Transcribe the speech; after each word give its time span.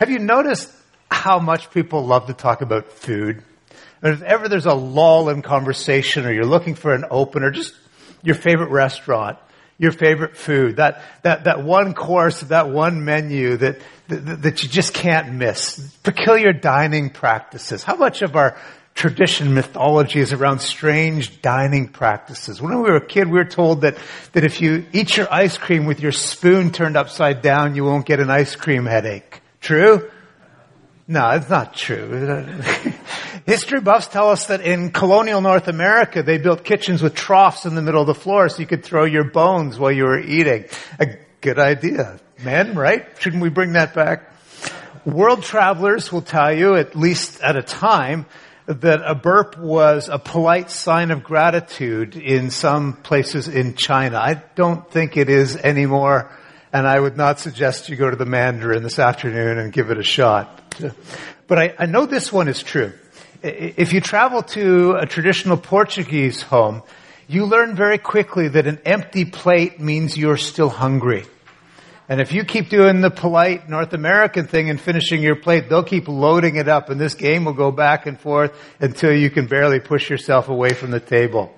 Have 0.00 0.08
you 0.08 0.18
noticed 0.18 0.72
how 1.10 1.40
much 1.40 1.70
people 1.70 2.06
love 2.06 2.28
to 2.28 2.32
talk 2.32 2.62
about 2.62 2.90
food? 2.90 3.42
And 4.00 4.14
if 4.14 4.22
ever 4.22 4.48
there's 4.48 4.64
a 4.64 4.72
lull 4.72 5.28
in 5.28 5.42
conversation 5.42 6.24
or 6.24 6.32
you're 6.32 6.46
looking 6.46 6.74
for 6.74 6.94
an 6.94 7.04
opener, 7.10 7.50
just 7.50 7.74
your 8.22 8.34
favorite 8.34 8.70
restaurant, 8.70 9.36
your 9.76 9.92
favorite 9.92 10.38
food, 10.38 10.76
that, 10.76 11.02
that, 11.20 11.44
that 11.44 11.62
one 11.62 11.92
course, 11.92 12.40
that 12.40 12.70
one 12.70 13.04
menu 13.04 13.58
that, 13.58 13.78
that, 14.08 14.40
that 14.40 14.62
you 14.62 14.70
just 14.70 14.94
can't 14.94 15.34
miss. 15.34 15.94
Peculiar 16.02 16.54
dining 16.54 17.10
practices. 17.10 17.82
How 17.84 17.96
much 17.96 18.22
of 18.22 18.36
our 18.36 18.58
tradition 18.94 19.52
mythology 19.52 20.18
is 20.18 20.32
around 20.32 20.60
strange 20.60 21.42
dining 21.42 21.88
practices. 21.88 22.60
When 22.60 22.74
we 22.74 22.80
were 22.80 22.96
a 22.96 23.06
kid, 23.06 23.28
we 23.28 23.34
were 23.34 23.44
told 23.44 23.82
that, 23.82 23.98
that 24.32 24.44
if 24.44 24.62
you 24.62 24.86
eat 24.94 25.18
your 25.18 25.30
ice 25.30 25.58
cream 25.58 25.84
with 25.84 26.00
your 26.00 26.12
spoon 26.12 26.70
turned 26.70 26.96
upside 26.96 27.42
down, 27.42 27.76
you 27.76 27.84
won't 27.84 28.06
get 28.06 28.18
an 28.18 28.30
ice 28.30 28.56
cream 28.56 28.86
headache. 28.86 29.39
True? 29.60 30.10
No, 31.06 31.30
it's 31.30 31.48
not 31.48 31.74
true. 31.74 32.54
History 33.46 33.80
buffs 33.80 34.06
tell 34.06 34.30
us 34.30 34.46
that 34.46 34.60
in 34.60 34.92
colonial 34.92 35.40
North 35.40 35.66
America, 35.66 36.22
they 36.22 36.38
built 36.38 36.62
kitchens 36.62 37.02
with 37.02 37.14
troughs 37.14 37.66
in 37.66 37.74
the 37.74 37.82
middle 37.82 38.00
of 38.00 38.06
the 38.06 38.14
floor 38.14 38.48
so 38.48 38.60
you 38.60 38.66
could 38.66 38.84
throw 38.84 39.04
your 39.04 39.24
bones 39.24 39.78
while 39.78 39.90
you 39.90 40.04
were 40.04 40.20
eating. 40.20 40.66
A 41.00 41.16
good 41.40 41.58
idea. 41.58 42.20
Men, 42.42 42.74
right? 42.74 43.06
Shouldn't 43.18 43.42
we 43.42 43.48
bring 43.48 43.72
that 43.72 43.92
back? 43.92 44.32
World 45.04 45.42
travelers 45.42 46.12
will 46.12 46.22
tell 46.22 46.52
you, 46.52 46.76
at 46.76 46.94
least 46.94 47.40
at 47.40 47.56
a 47.56 47.62
time, 47.62 48.26
that 48.66 49.00
a 49.04 49.14
burp 49.14 49.58
was 49.58 50.08
a 50.08 50.18
polite 50.18 50.70
sign 50.70 51.10
of 51.10 51.24
gratitude 51.24 52.16
in 52.16 52.50
some 52.50 52.92
places 52.92 53.48
in 53.48 53.74
China. 53.74 54.18
I 54.18 54.42
don't 54.54 54.88
think 54.90 55.16
it 55.16 55.28
is 55.28 55.56
anymore, 55.56 56.30
and 56.72 56.86
I 56.86 56.98
would 56.98 57.16
not 57.16 57.40
suggest 57.40 57.88
you 57.88 57.96
go 57.96 58.10
to 58.10 58.16
the 58.16 58.26
Mandarin 58.26 58.82
this 58.82 58.98
afternoon 58.98 59.58
and 59.58 59.72
give 59.72 59.90
it 59.90 59.98
a 59.98 60.02
shot. 60.02 60.74
But 61.46 61.58
I, 61.58 61.74
I 61.78 61.86
know 61.86 62.06
this 62.06 62.32
one 62.32 62.48
is 62.48 62.62
true. 62.62 62.92
If 63.42 63.92
you 63.92 64.00
travel 64.00 64.42
to 64.42 64.92
a 64.92 65.06
traditional 65.06 65.56
Portuguese 65.56 66.42
home, 66.42 66.82
you 67.26 67.46
learn 67.46 67.74
very 67.74 67.98
quickly 67.98 68.48
that 68.48 68.66
an 68.66 68.80
empty 68.84 69.24
plate 69.24 69.80
means 69.80 70.16
you're 70.16 70.36
still 70.36 70.68
hungry. 70.68 71.24
And 72.10 72.20
if 72.20 72.32
you 72.32 72.44
keep 72.44 72.70
doing 72.70 73.02
the 73.02 73.10
polite 73.10 73.68
North 73.68 73.92
American 73.92 74.48
thing 74.48 74.68
and 74.68 74.80
finishing 74.80 75.22
your 75.22 75.36
plate, 75.36 75.68
they'll 75.68 75.84
keep 75.84 76.08
loading 76.08 76.56
it 76.56 76.66
up 76.66 76.90
and 76.90 77.00
this 77.00 77.14
game 77.14 77.44
will 77.44 77.52
go 77.52 77.70
back 77.70 78.04
and 78.06 78.18
forth 78.18 78.52
until 78.80 79.12
you 79.12 79.30
can 79.30 79.46
barely 79.46 79.78
push 79.78 80.10
yourself 80.10 80.48
away 80.48 80.70
from 80.70 80.90
the 80.90 80.98
table. 80.98 81.54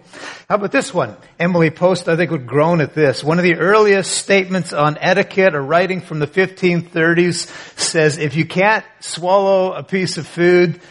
How 0.50 0.56
about 0.56 0.70
this 0.70 0.92
one? 0.92 1.16
Emily 1.40 1.70
Post, 1.70 2.06
I 2.06 2.16
think, 2.16 2.30
would 2.32 2.46
groan 2.46 2.82
at 2.82 2.92
this. 2.92 3.24
One 3.24 3.38
of 3.38 3.44
the 3.44 3.54
earliest 3.54 4.10
statements 4.10 4.74
on 4.74 4.98
etiquette 5.00 5.54
or 5.54 5.62
writing 5.62 6.02
from 6.02 6.18
the 6.18 6.26
1530s 6.26 7.78
says, 7.78 8.18
if 8.18 8.36
you 8.36 8.44
can't 8.44 8.84
swallow 9.00 9.72
a 9.72 9.82
piece 9.82 10.18
of 10.18 10.26
food, 10.26 10.82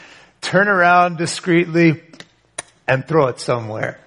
turn 0.42 0.70
around 0.70 1.20
discreetly 1.20 2.02
and 2.88 3.08
throw 3.08 3.28
it 3.28 3.40
somewhere. 3.40 4.00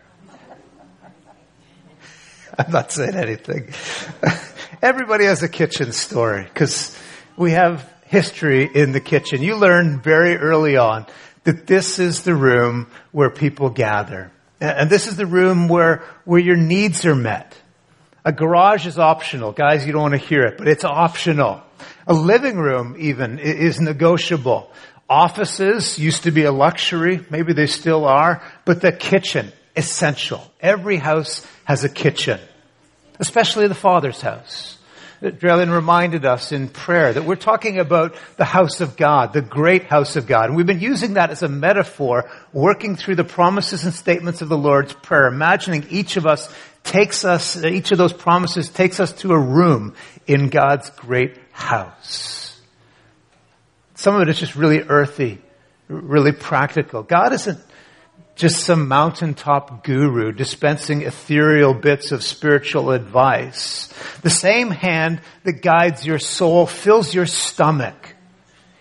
I'm 2.58 2.72
not 2.72 2.90
saying 2.90 3.14
anything. 3.14 3.72
Everybody 4.84 5.24
has 5.24 5.42
a 5.42 5.48
kitchen 5.48 5.92
story 5.92 6.42
because 6.42 6.94
we 7.38 7.52
have 7.52 7.90
history 8.04 8.66
in 8.66 8.92
the 8.92 9.00
kitchen. 9.00 9.42
You 9.42 9.56
learn 9.56 10.02
very 10.02 10.36
early 10.36 10.76
on 10.76 11.06
that 11.44 11.66
this 11.66 11.98
is 11.98 12.22
the 12.22 12.34
room 12.34 12.88
where 13.10 13.30
people 13.30 13.70
gather. 13.70 14.30
And 14.60 14.90
this 14.90 15.06
is 15.06 15.16
the 15.16 15.24
room 15.24 15.68
where, 15.68 16.04
where 16.26 16.38
your 16.38 16.58
needs 16.58 17.06
are 17.06 17.14
met. 17.14 17.56
A 18.26 18.32
garage 18.32 18.86
is 18.86 18.98
optional. 18.98 19.52
Guys, 19.52 19.86
you 19.86 19.92
don't 19.94 20.02
want 20.02 20.20
to 20.20 20.28
hear 20.28 20.42
it, 20.42 20.58
but 20.58 20.68
it's 20.68 20.84
optional. 20.84 21.62
A 22.06 22.12
living 22.12 22.58
room 22.58 22.94
even 22.98 23.38
is 23.38 23.80
negotiable. 23.80 24.70
Offices 25.08 25.98
used 25.98 26.24
to 26.24 26.30
be 26.30 26.44
a 26.44 26.52
luxury. 26.52 27.24
Maybe 27.30 27.54
they 27.54 27.68
still 27.68 28.04
are, 28.04 28.42
but 28.66 28.82
the 28.82 28.92
kitchen, 28.92 29.50
essential. 29.74 30.42
Every 30.60 30.98
house 30.98 31.46
has 31.64 31.84
a 31.84 31.88
kitchen, 31.88 32.38
especially 33.18 33.66
the 33.66 33.74
father's 33.74 34.20
house. 34.20 34.73
Drellin 35.30 35.72
reminded 35.72 36.24
us 36.24 36.52
in 36.52 36.68
prayer 36.68 37.12
that 37.12 37.24
we're 37.24 37.36
talking 37.36 37.78
about 37.78 38.14
the 38.36 38.44
house 38.44 38.80
of 38.80 38.96
God, 38.96 39.32
the 39.32 39.42
great 39.42 39.84
house 39.84 40.16
of 40.16 40.26
God. 40.26 40.46
And 40.46 40.56
we've 40.56 40.66
been 40.66 40.80
using 40.80 41.14
that 41.14 41.30
as 41.30 41.42
a 41.42 41.48
metaphor, 41.48 42.30
working 42.52 42.96
through 42.96 43.16
the 43.16 43.24
promises 43.24 43.84
and 43.84 43.94
statements 43.94 44.42
of 44.42 44.48
the 44.48 44.58
Lord's 44.58 44.92
Prayer, 44.92 45.26
imagining 45.26 45.86
each 45.90 46.16
of 46.16 46.26
us 46.26 46.52
takes 46.82 47.24
us, 47.24 47.62
each 47.64 47.90
of 47.90 47.98
those 47.98 48.12
promises 48.12 48.68
takes 48.68 49.00
us 49.00 49.12
to 49.14 49.32
a 49.32 49.38
room 49.38 49.94
in 50.26 50.50
God's 50.50 50.90
great 50.90 51.38
house. 51.52 52.60
Some 53.94 54.16
of 54.16 54.22
it 54.22 54.28
is 54.28 54.38
just 54.38 54.56
really 54.56 54.80
earthy, 54.80 55.40
really 55.88 56.32
practical. 56.32 57.02
God 57.02 57.32
isn't 57.32 57.58
just 58.34 58.64
some 58.64 58.88
mountaintop 58.88 59.84
guru 59.84 60.32
dispensing 60.32 61.02
ethereal 61.02 61.72
bits 61.72 62.10
of 62.10 62.22
spiritual 62.22 62.90
advice. 62.90 63.92
The 64.22 64.30
same 64.30 64.70
hand 64.70 65.20
that 65.44 65.62
guides 65.62 66.04
your 66.04 66.18
soul 66.18 66.66
fills 66.66 67.14
your 67.14 67.26
stomach. 67.26 68.16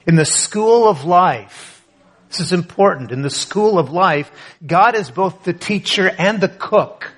In 0.08 0.16
the 0.16 0.26
school 0.26 0.88
of 0.88 1.06
life, 1.06 1.86
this 2.30 2.40
is 2.40 2.52
important. 2.52 3.12
In 3.12 3.22
the 3.22 3.30
school 3.30 3.78
of 3.78 3.92
life, 3.92 4.32
God 4.66 4.96
is 4.96 5.12
both 5.12 5.44
the 5.44 5.54
teacher 5.54 6.10
and 6.10 6.42
the 6.42 6.50
cook. 6.50 7.14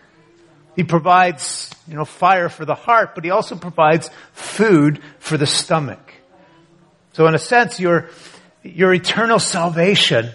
He 0.75 0.83
provides, 0.83 1.73
you 1.87 1.95
know, 1.95 2.03
fire 2.03 2.49
for 2.49 2.65
the 2.65 2.75
heart, 2.75 3.15
but 3.15 3.23
he 3.23 3.31
also 3.31 3.55
provides 3.55 4.09
food 4.33 5.01
for 5.19 5.37
the 5.37 5.47
stomach. 5.47 6.13
So 7.13 7.27
in 7.27 7.33
a 7.33 7.39
sense, 7.39 7.79
your, 7.79 8.09
your 8.61 8.93
eternal 8.93 9.39
salvation 9.39 10.31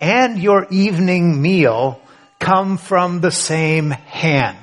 and 0.00 0.38
your 0.38 0.66
evening 0.70 1.40
meal 1.40 2.00
come 2.38 2.78
from 2.78 3.20
the 3.20 3.30
same 3.30 3.90
hand. 3.90 4.58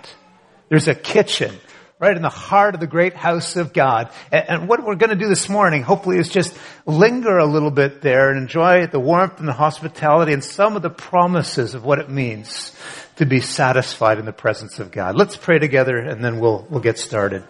There's 0.70 0.88
a 0.88 0.96
kitchen 0.96 1.56
right 2.00 2.16
in 2.16 2.22
the 2.22 2.30
heart 2.30 2.74
of 2.74 2.82
the 2.82 2.88
great 2.88 3.14
house 3.14 3.56
of 3.56 3.72
God. 3.72 4.12
And 4.32 4.68
what 4.68 4.84
we're 4.84 4.96
going 4.96 5.12
to 5.12 5.16
do 5.16 5.28
this 5.28 5.48
morning, 5.48 5.82
hopefully, 5.82 6.18
is 6.18 6.30
just 6.30 6.56
linger 6.86 7.38
a 7.38 7.46
little 7.46 7.72
bit 7.72 8.02
there 8.02 8.30
and 8.30 8.40
enjoy 8.40 8.88
the 8.88 9.00
warmth 9.00 9.40
and 9.40 9.48
the 9.48 9.54
hospitality 9.54 10.34
and 10.34 10.44
some 10.44 10.76
of 10.76 10.82
the 10.82 10.90
promises 10.90 11.74
of 11.74 11.86
what 11.86 12.00
it 12.00 12.10
means 12.10 12.76
to 13.18 13.26
be 13.26 13.40
satisfied 13.40 14.20
in 14.20 14.26
the 14.26 14.34
presence 14.34 14.80
of 14.80 14.92
God. 14.92 15.16
Let's 15.16 15.38
pray 15.38 15.58
together 15.58 15.98
and 15.98 16.24
then 16.24 16.40
we'll, 16.40 16.68
we'll 16.70 16.82
get 16.82 16.98
started. 16.98 17.44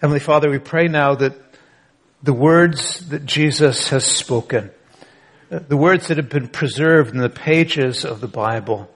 Heavenly 0.00 0.20
Father, 0.20 0.50
we 0.50 0.58
pray 0.58 0.88
now 0.88 1.14
that 1.14 1.34
the 2.22 2.32
words 2.32 3.08
that 3.10 3.24
Jesus 3.24 3.90
has 3.90 4.04
spoken 4.04 4.70
the 5.48 5.76
words 5.76 6.08
that 6.08 6.16
have 6.16 6.28
been 6.28 6.48
preserved 6.48 7.12
in 7.12 7.20
the 7.20 7.28
pages 7.28 8.04
of 8.04 8.20
the 8.20 8.28
Bible, 8.28 8.90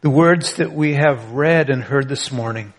the 0.00 0.10
words 0.10 0.54
that 0.56 0.72
we 0.72 0.94
have 0.94 1.32
read 1.32 1.70
and 1.70 1.82
heard 1.82 2.08
this 2.08 2.30
morning, 2.30 2.74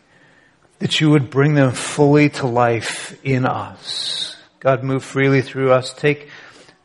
that 0.79 1.01
you 1.01 1.09
would 1.09 1.29
bring 1.29 1.55
them 1.55 1.71
fully 1.71 2.29
to 2.29 2.47
life 2.47 3.17
in 3.23 3.45
us. 3.45 4.35
God, 4.59 4.83
move 4.83 5.03
freely 5.03 5.41
through 5.41 5.71
us. 5.71 5.93
Take, 5.93 6.29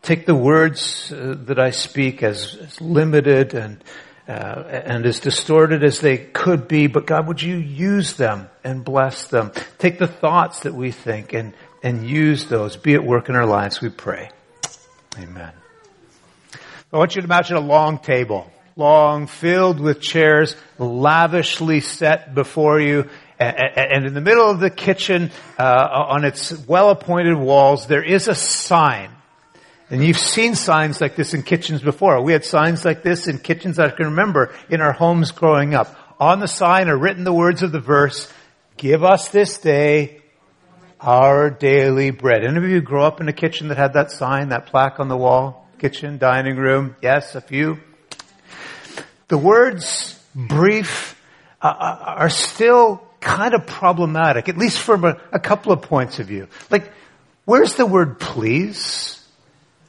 take 0.00 0.24
the 0.24 0.34
words 0.34 1.12
uh, 1.12 1.34
that 1.46 1.58
I 1.58 1.70
speak 1.70 2.22
as, 2.22 2.54
as 2.54 2.80
limited 2.80 3.54
and, 3.54 3.84
uh, 4.26 4.32
and 4.32 5.04
as 5.04 5.20
distorted 5.20 5.84
as 5.84 6.00
they 6.00 6.16
could 6.16 6.68
be, 6.68 6.86
but 6.86 7.06
God, 7.06 7.26
would 7.26 7.42
you 7.42 7.56
use 7.56 8.14
them 8.14 8.48
and 8.64 8.84
bless 8.84 9.26
them? 9.26 9.52
Take 9.78 9.98
the 9.98 10.06
thoughts 10.06 10.60
that 10.60 10.74
we 10.74 10.92
think 10.92 11.34
and, 11.34 11.52
and 11.82 12.08
use 12.08 12.46
those. 12.46 12.76
Be 12.76 12.94
at 12.94 13.04
work 13.04 13.28
in 13.28 13.36
our 13.36 13.46
lives, 13.46 13.82
we 13.82 13.90
pray. 13.90 14.30
Amen. 15.18 15.52
I 16.92 16.98
want 16.98 17.16
you 17.16 17.22
to 17.22 17.26
imagine 17.26 17.56
a 17.56 17.60
long 17.60 17.98
table, 17.98 18.52
long, 18.76 19.26
filled 19.26 19.80
with 19.80 20.02
chairs, 20.02 20.54
lavishly 20.78 21.80
set 21.80 22.34
before 22.34 22.80
you. 22.80 23.08
And 23.38 24.04
in 24.04 24.12
the 24.12 24.20
middle 24.20 24.50
of 24.50 24.60
the 24.60 24.68
kitchen, 24.68 25.30
uh, 25.58 25.88
on 26.10 26.26
its 26.26 26.52
well-appointed 26.66 27.38
walls, 27.38 27.86
there 27.86 28.04
is 28.04 28.28
a 28.28 28.34
sign. 28.34 29.10
And 29.88 30.04
you've 30.04 30.18
seen 30.18 30.54
signs 30.54 31.00
like 31.00 31.16
this 31.16 31.32
in 31.32 31.42
kitchens 31.42 31.80
before. 31.80 32.22
We 32.22 32.32
had 32.32 32.44
signs 32.44 32.84
like 32.84 33.02
this 33.02 33.26
in 33.26 33.38
kitchens 33.38 33.78
I 33.78 33.88
can 33.88 34.06
remember 34.06 34.54
in 34.68 34.82
our 34.82 34.92
homes 34.92 35.30
growing 35.30 35.74
up. 35.74 35.96
On 36.20 36.40
the 36.40 36.46
sign 36.46 36.90
are 36.90 36.96
written 36.96 37.24
the 37.24 37.32
words 37.32 37.62
of 37.62 37.72
the 37.72 37.80
verse, 37.80 38.30
give 38.76 39.02
us 39.02 39.28
this 39.30 39.56
day 39.56 40.20
our 41.00 41.48
daily 41.48 42.10
bread. 42.10 42.44
Any 42.44 42.58
of 42.58 42.64
you 42.64 42.82
grow 42.82 43.02
up 43.02 43.22
in 43.22 43.28
a 43.28 43.32
kitchen 43.32 43.68
that 43.68 43.78
had 43.78 43.94
that 43.94 44.10
sign, 44.10 44.50
that 44.50 44.66
plaque 44.66 45.00
on 45.00 45.08
the 45.08 45.16
wall? 45.16 45.61
Kitchen, 45.82 46.16
dining 46.16 46.54
room. 46.54 46.94
Yes, 47.02 47.34
a 47.34 47.40
few. 47.40 47.80
The 49.26 49.36
words 49.36 50.16
brief 50.32 51.20
uh, 51.60 51.66
uh, 51.66 52.04
are 52.18 52.30
still 52.30 53.02
kind 53.18 53.52
of 53.52 53.66
problematic, 53.66 54.48
at 54.48 54.56
least 54.56 54.78
from 54.78 55.04
a, 55.04 55.20
a 55.32 55.40
couple 55.40 55.72
of 55.72 55.82
points 55.82 56.20
of 56.20 56.28
view. 56.28 56.46
Like, 56.70 56.92
where's 57.46 57.74
the 57.74 57.84
word 57.84 58.20
please? 58.20 59.26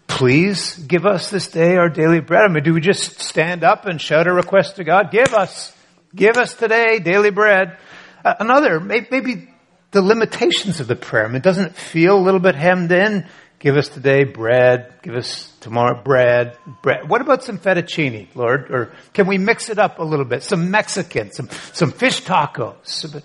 Please 0.07 0.77
give 0.77 1.05
us 1.05 1.29
this 1.29 1.49
day 1.49 1.75
our 1.75 1.89
daily 1.89 2.21
bread. 2.21 2.41
I 2.41 2.47
mean, 2.51 2.63
do 2.63 2.73
we 2.73 2.81
just 2.81 3.21
stand 3.21 3.63
up 3.63 3.85
and 3.85 4.01
shout 4.01 4.25
a 4.25 4.33
request 4.33 4.77
to 4.77 4.83
God? 4.83 5.11
Give 5.11 5.31
us, 5.35 5.71
give 6.15 6.37
us 6.37 6.55
today 6.55 6.97
daily 6.97 7.29
bread. 7.29 7.77
Uh, 8.25 8.33
another, 8.39 8.79
maybe 8.79 9.47
the 9.91 10.01
limitations 10.01 10.79
of 10.79 10.87
the 10.87 10.95
prayer. 10.95 11.25
I 11.25 11.31
mean, 11.31 11.43
doesn't 11.43 11.65
it 11.65 11.75
feel 11.75 12.17
a 12.17 12.23
little 12.23 12.39
bit 12.39 12.55
hemmed 12.55 12.91
in? 12.91 13.27
Give 13.63 13.77
us 13.77 13.87
today 13.87 14.25
bread. 14.25 14.93
Give 15.03 15.15
us 15.15 15.49
tomorrow 15.61 16.03
bread. 16.03 16.57
Bread. 16.81 17.07
What 17.07 17.21
about 17.21 17.45
some 17.45 17.57
fettuccine, 17.57 18.27
Lord? 18.35 18.69
Or 18.69 18.91
can 19.13 19.25
we 19.25 19.37
mix 19.37 19.69
it 19.69 19.79
up 19.79 19.99
a 19.99 20.03
little 20.03 20.25
bit? 20.25 20.43
Some 20.43 20.69
Mexican, 20.69 21.31
some, 21.31 21.47
some 21.71 21.93
fish 21.93 22.23
tacos. 22.23 23.23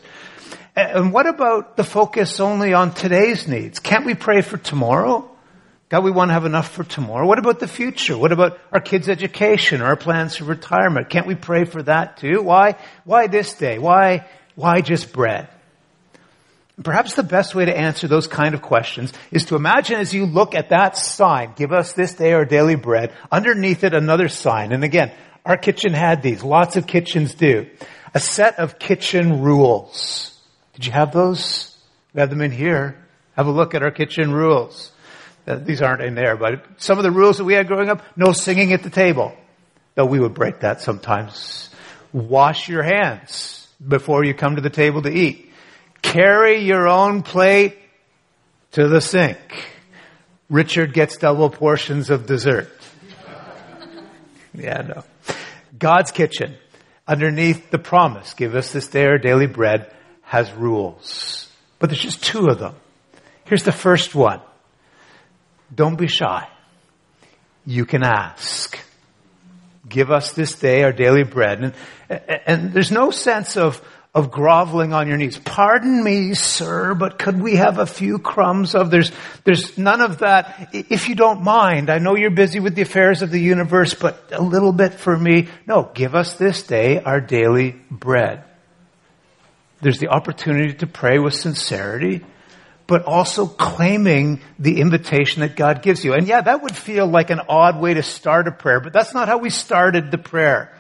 And 0.76 1.12
what 1.12 1.26
about 1.26 1.76
the 1.76 1.82
focus 1.82 2.38
only 2.38 2.72
on 2.72 2.94
today's 2.94 3.48
needs? 3.48 3.80
Can't 3.80 4.06
we 4.06 4.14
pray 4.14 4.42
for 4.42 4.58
tomorrow? 4.58 5.28
God, 5.88 6.04
we 6.04 6.12
want 6.12 6.28
to 6.28 6.34
have 6.34 6.44
enough 6.44 6.70
for 6.70 6.84
tomorrow. 6.84 7.26
What 7.26 7.40
about 7.40 7.58
the 7.58 7.66
future? 7.66 8.16
What 8.16 8.30
about 8.30 8.60
our 8.70 8.80
kids' 8.80 9.08
education, 9.08 9.80
or 9.80 9.86
our 9.86 9.96
plans 9.96 10.36
for 10.36 10.44
retirement? 10.44 11.10
Can't 11.10 11.26
we 11.26 11.34
pray 11.34 11.64
for 11.64 11.82
that 11.82 12.18
too? 12.18 12.42
Why, 12.42 12.76
why 13.02 13.26
this 13.26 13.54
day? 13.54 13.80
Why, 13.80 14.24
why 14.54 14.82
just 14.82 15.12
bread? 15.12 15.48
Perhaps 16.82 17.14
the 17.14 17.24
best 17.24 17.56
way 17.56 17.64
to 17.64 17.76
answer 17.76 18.06
those 18.06 18.28
kind 18.28 18.54
of 18.54 18.62
questions 18.62 19.12
is 19.32 19.46
to 19.46 19.56
imagine 19.56 19.98
as 19.98 20.14
you 20.14 20.26
look 20.26 20.54
at 20.54 20.68
that 20.68 20.96
sign, 20.96 21.52
give 21.56 21.72
us 21.72 21.92
this 21.92 22.14
day 22.14 22.32
our 22.32 22.44
daily 22.44 22.76
bread, 22.76 23.12
underneath 23.32 23.82
it 23.82 23.94
another 23.94 24.28
sign. 24.28 24.70
And 24.70 24.84
again, 24.84 25.12
our 25.44 25.56
kitchen 25.56 25.92
had 25.92 26.22
these. 26.22 26.44
Lots 26.44 26.76
of 26.76 26.86
kitchens 26.86 27.34
do. 27.34 27.66
A 28.14 28.20
set 28.20 28.60
of 28.60 28.78
kitchen 28.78 29.42
rules. 29.42 30.38
Did 30.74 30.86
you 30.86 30.92
have 30.92 31.12
those? 31.12 31.76
We 32.14 32.20
have 32.20 32.30
them 32.30 32.42
in 32.42 32.52
here. 32.52 33.04
Have 33.34 33.46
a 33.46 33.50
look 33.50 33.74
at 33.74 33.82
our 33.82 33.90
kitchen 33.90 34.32
rules. 34.32 34.92
Uh, 35.46 35.56
these 35.56 35.82
aren't 35.82 36.02
in 36.02 36.14
there, 36.14 36.36
but 36.36 36.64
some 36.76 36.98
of 36.98 37.04
the 37.04 37.10
rules 37.10 37.38
that 37.38 37.44
we 37.44 37.54
had 37.54 37.66
growing 37.66 37.88
up, 37.88 38.02
no 38.16 38.32
singing 38.32 38.72
at 38.72 38.82
the 38.82 38.90
table. 38.90 39.34
Though 39.96 40.06
we 40.06 40.20
would 40.20 40.34
break 40.34 40.60
that 40.60 40.80
sometimes. 40.80 41.70
Wash 42.12 42.68
your 42.68 42.84
hands 42.84 43.66
before 43.86 44.22
you 44.22 44.32
come 44.32 44.56
to 44.56 44.62
the 44.62 44.70
table 44.70 45.02
to 45.02 45.10
eat 45.10 45.47
Carry 46.02 46.60
your 46.60 46.88
own 46.88 47.22
plate 47.22 47.78
to 48.72 48.88
the 48.88 49.00
sink. 49.00 49.38
Richard 50.48 50.94
gets 50.94 51.16
double 51.18 51.50
portions 51.50 52.10
of 52.10 52.26
dessert. 52.26 52.70
Yeah, 54.54 54.82
no. 54.82 55.04
God's 55.78 56.10
kitchen, 56.10 56.56
underneath 57.06 57.70
the 57.70 57.78
promise, 57.78 58.34
give 58.34 58.54
us 58.54 58.72
this 58.72 58.88
day 58.88 59.04
our 59.04 59.18
daily 59.18 59.46
bread, 59.46 59.92
has 60.22 60.52
rules. 60.52 61.48
But 61.78 61.90
there's 61.90 62.02
just 62.02 62.24
two 62.24 62.46
of 62.48 62.58
them. 62.58 62.74
Here's 63.44 63.62
the 63.62 63.72
first 63.72 64.14
one. 64.14 64.40
Don't 65.74 65.96
be 65.96 66.08
shy. 66.08 66.48
You 67.64 67.84
can 67.84 68.02
ask. 68.02 68.78
Give 69.88 70.10
us 70.10 70.32
this 70.32 70.54
day 70.54 70.82
our 70.82 70.92
daily 70.92 71.22
bread. 71.24 71.62
And, 71.62 71.74
and 72.46 72.72
there's 72.72 72.90
no 72.90 73.10
sense 73.10 73.56
of, 73.56 73.80
of 74.14 74.30
groveling 74.30 74.92
on 74.92 75.06
your 75.06 75.16
knees. 75.16 75.38
Pardon 75.38 76.02
me, 76.02 76.34
sir, 76.34 76.94
but 76.94 77.18
could 77.18 77.40
we 77.40 77.56
have 77.56 77.78
a 77.78 77.86
few 77.86 78.18
crumbs 78.18 78.74
of, 78.74 78.90
there's, 78.90 79.12
there's 79.44 79.76
none 79.76 80.00
of 80.00 80.18
that. 80.18 80.70
If 80.72 81.08
you 81.08 81.14
don't 81.14 81.42
mind, 81.42 81.90
I 81.90 81.98
know 81.98 82.16
you're 82.16 82.30
busy 82.30 82.58
with 82.58 82.74
the 82.74 82.82
affairs 82.82 83.22
of 83.22 83.30
the 83.30 83.40
universe, 83.40 83.94
but 83.94 84.30
a 84.32 84.42
little 84.42 84.72
bit 84.72 84.94
for 84.94 85.16
me. 85.16 85.48
No, 85.66 85.90
give 85.94 86.14
us 86.14 86.34
this 86.34 86.62
day 86.62 87.00
our 87.00 87.20
daily 87.20 87.76
bread. 87.90 88.44
There's 89.80 89.98
the 90.00 90.08
opportunity 90.08 90.72
to 90.74 90.86
pray 90.86 91.18
with 91.18 91.34
sincerity, 91.34 92.24
but 92.86 93.04
also 93.04 93.46
claiming 93.46 94.40
the 94.58 94.80
invitation 94.80 95.42
that 95.42 95.54
God 95.54 95.82
gives 95.82 96.04
you. 96.04 96.14
And 96.14 96.26
yeah, 96.26 96.40
that 96.40 96.62
would 96.62 96.74
feel 96.74 97.06
like 97.06 97.30
an 97.30 97.42
odd 97.48 97.78
way 97.78 97.94
to 97.94 98.02
start 98.02 98.48
a 98.48 98.52
prayer, 98.52 98.80
but 98.80 98.92
that's 98.92 99.14
not 99.14 99.28
how 99.28 99.38
we 99.38 99.50
started 99.50 100.10
the 100.10 100.18
prayer. 100.18 100.74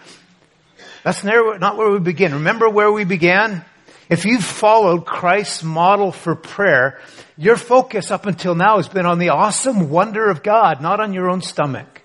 That's 1.04 1.24
not 1.24 1.76
where 1.76 1.90
we 1.90 1.98
begin. 2.00 2.34
Remember 2.34 2.68
where 2.68 2.90
we 2.92 3.04
began? 3.04 3.64
If 4.08 4.24
you've 4.24 4.44
followed 4.44 5.04
Christ's 5.04 5.62
model 5.62 6.12
for 6.12 6.34
prayer, 6.34 7.00
your 7.36 7.56
focus 7.56 8.10
up 8.10 8.26
until 8.26 8.54
now 8.54 8.76
has 8.76 8.88
been 8.88 9.06
on 9.06 9.18
the 9.18 9.30
awesome 9.30 9.90
wonder 9.90 10.30
of 10.30 10.42
God, 10.42 10.80
not 10.80 11.00
on 11.00 11.12
your 11.12 11.28
own 11.28 11.42
stomach. 11.42 12.02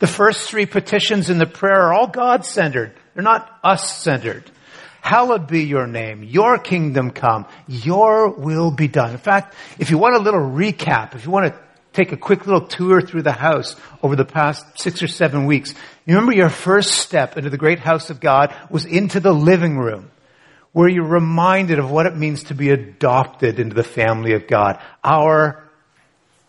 The 0.00 0.06
first 0.08 0.48
three 0.48 0.66
petitions 0.66 1.30
in 1.30 1.38
the 1.38 1.46
prayer 1.46 1.82
are 1.82 1.94
all 1.94 2.08
God 2.08 2.44
centered. 2.44 2.92
They're 3.14 3.22
not 3.22 3.48
us 3.62 3.96
centered. 3.96 4.50
Hallowed 5.00 5.46
be 5.46 5.64
your 5.64 5.86
name. 5.86 6.24
Your 6.24 6.58
kingdom 6.58 7.10
come. 7.10 7.46
Your 7.68 8.30
will 8.30 8.70
be 8.70 8.88
done. 8.88 9.12
In 9.12 9.18
fact, 9.18 9.54
if 9.78 9.90
you 9.90 9.98
want 9.98 10.16
a 10.16 10.18
little 10.18 10.40
recap, 10.40 11.14
if 11.14 11.24
you 11.24 11.30
want 11.30 11.52
to 11.52 11.60
take 11.94 12.12
a 12.12 12.16
quick 12.16 12.46
little 12.46 12.66
tour 12.66 13.00
through 13.00 13.22
the 13.22 13.32
house 13.32 13.76
over 14.02 14.16
the 14.16 14.24
past 14.24 14.78
six 14.78 15.02
or 15.02 15.08
seven 15.08 15.46
weeks. 15.46 15.72
You 16.04 16.14
remember 16.14 16.34
your 16.34 16.50
first 16.50 16.92
step 16.92 17.38
into 17.38 17.48
the 17.48 17.56
great 17.56 17.78
house 17.78 18.10
of 18.10 18.20
God 18.20 18.54
was 18.68 18.84
into 18.84 19.20
the 19.20 19.32
living 19.32 19.78
room 19.78 20.10
where 20.72 20.88
you're 20.88 21.06
reminded 21.06 21.78
of 21.78 21.90
what 21.90 22.06
it 22.06 22.16
means 22.16 22.44
to 22.44 22.54
be 22.54 22.70
adopted 22.70 23.60
into 23.60 23.74
the 23.74 23.84
family 23.84 24.34
of 24.34 24.46
God. 24.48 24.80
Our 25.02 25.64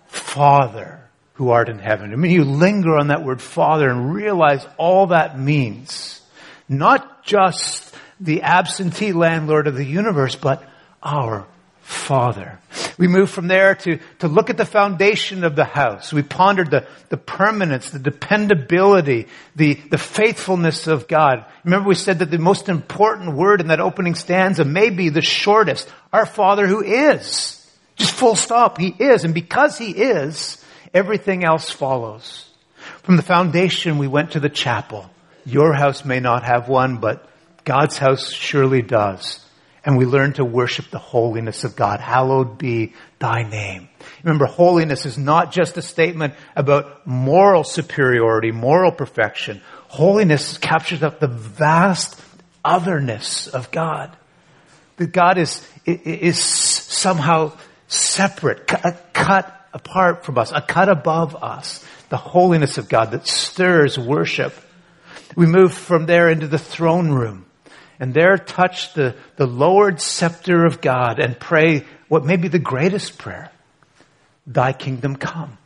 Father 0.08 1.06
who 1.36 1.50
art 1.50 1.70
in 1.70 1.80
heaven. 1.80 2.12
I 2.12 2.16
mean, 2.16 2.32
you 2.32 2.44
linger 2.44 2.98
on 2.98 3.08
that 3.08 3.24
word 3.24 3.42
Father 3.42 3.90
and 3.90 4.14
realize 4.14 4.66
all 4.78 5.08
that 5.08 5.38
means. 5.38 6.22
Not 6.68 7.24
just 7.24 7.94
the 8.20 8.42
absentee 8.42 9.12
landlord 9.12 9.68
of 9.68 9.76
the 9.76 9.86
universe, 9.86 10.36
but 10.36 10.64
our 11.04 11.46
Father. 11.82 12.58
We 12.98 13.08
moved 13.08 13.32
from 13.32 13.48
there 13.48 13.76
to, 13.76 14.00
to 14.20 14.28
look 14.28 14.50
at 14.50 14.58
the 14.58 14.66
foundation 14.66 15.44
of 15.44 15.56
the 15.56 15.66
house. 15.66 16.14
We 16.14 16.24
pondered 16.24 16.72
the, 16.72 16.88
the 17.10 17.18
permanence, 17.18 17.90
the 17.90 18.00
dependability, 18.00 19.28
the, 19.56 19.74
the 19.74 19.98
faithfulness 19.98 20.88
of 20.88 21.08
God. 21.08 21.46
Remember 21.66 21.90
we 21.90 21.96
said 21.96 22.20
that 22.20 22.32
the 22.32 22.38
most 22.38 22.70
important 22.70 23.36
word 23.36 23.60
in 23.60 23.68
that 23.68 23.82
opening 23.82 24.16
stanza 24.16 24.64
may 24.64 24.90
be 24.90 25.10
the 25.10 25.22
shortest. 25.22 25.92
Our 26.14 26.26
Father 26.26 26.68
who 26.68 26.82
is. 26.82 27.62
Just 27.98 28.14
full 28.14 28.36
stop. 28.36 28.78
He 28.78 28.88
is. 28.88 29.26
And 29.26 29.34
because 29.34 29.78
He 29.78 29.92
is, 29.92 30.64
everything 30.94 31.44
else 31.44 31.70
follows. 31.70 32.50
From 33.04 33.18
the 33.18 33.24
foundation, 33.24 33.98
we 33.98 34.08
went 34.08 34.32
to 34.32 34.40
the 34.40 34.50
chapel. 34.50 35.10
Your 35.46 35.74
house 35.74 36.06
may 36.06 36.20
not 36.20 36.44
have 36.44 36.70
one, 36.70 36.98
but 36.98 37.28
God's 37.66 37.98
house 37.98 38.32
surely 38.32 38.82
does 38.82 39.45
and 39.86 39.98
we 39.98 40.06
learn 40.06 40.34
to 40.34 40.44
worship 40.44 40.90
the 40.90 40.98
holiness 40.98 41.64
of 41.64 41.76
God. 41.76 42.00
Hallowed 42.00 42.58
be 42.58 42.94
thy 43.20 43.44
name. 43.44 43.88
Remember, 44.24 44.48
holiness 44.48 45.06
is 45.06 45.18
not 45.18 45.52
just 45.52 45.78
a 45.78 45.82
statement 45.82 46.34
about 46.56 47.06
moral 47.06 47.64
superiority, 47.64 48.52
moral 48.52 48.92
perfection. 48.92 49.62
Holiness 49.88 50.58
captures 50.58 51.04
up 51.04 51.20
the 51.20 51.28
vast 51.28 52.20
otherness 52.64 53.48
of 53.48 53.70
God. 53.70 54.16
That 54.98 55.12
God 55.12 55.38
is, 55.38 55.66
is 55.86 56.40
somehow 56.40 57.54
separate, 57.88 58.66
cut 58.66 59.68
apart 59.72 60.26
from 60.26 60.40
us, 60.40 60.52
a 60.52 60.62
cut 60.62 60.90
above 60.90 61.36
us. 61.36 61.86
The 62.10 62.18
holiness 62.18 62.78
of 62.78 62.90
God 62.90 63.12
that 63.12 63.28
stirs 63.28 64.00
worship. 64.00 64.54
We 65.36 65.46
move 65.46 65.74
from 65.74 66.06
there 66.06 66.30
into 66.30 66.48
the 66.48 66.60
throne 66.60 67.12
room 67.12 67.46
and 68.00 68.14
there 68.14 68.38
touch 68.38 68.94
the, 68.94 69.16
the 69.38 69.48
lowered 69.48 70.02
scepter 70.02 70.66
of 70.66 70.82
God 70.82 71.20
and 71.20 71.40
pray 71.40 71.86
what 72.08 72.26
may 72.26 72.36
be 72.36 72.48
the 72.48 72.60
greatest 72.60 73.18
prayer. 73.18 73.52
Thy 74.48 74.74
kingdom 74.74 75.16
come. 75.16 75.58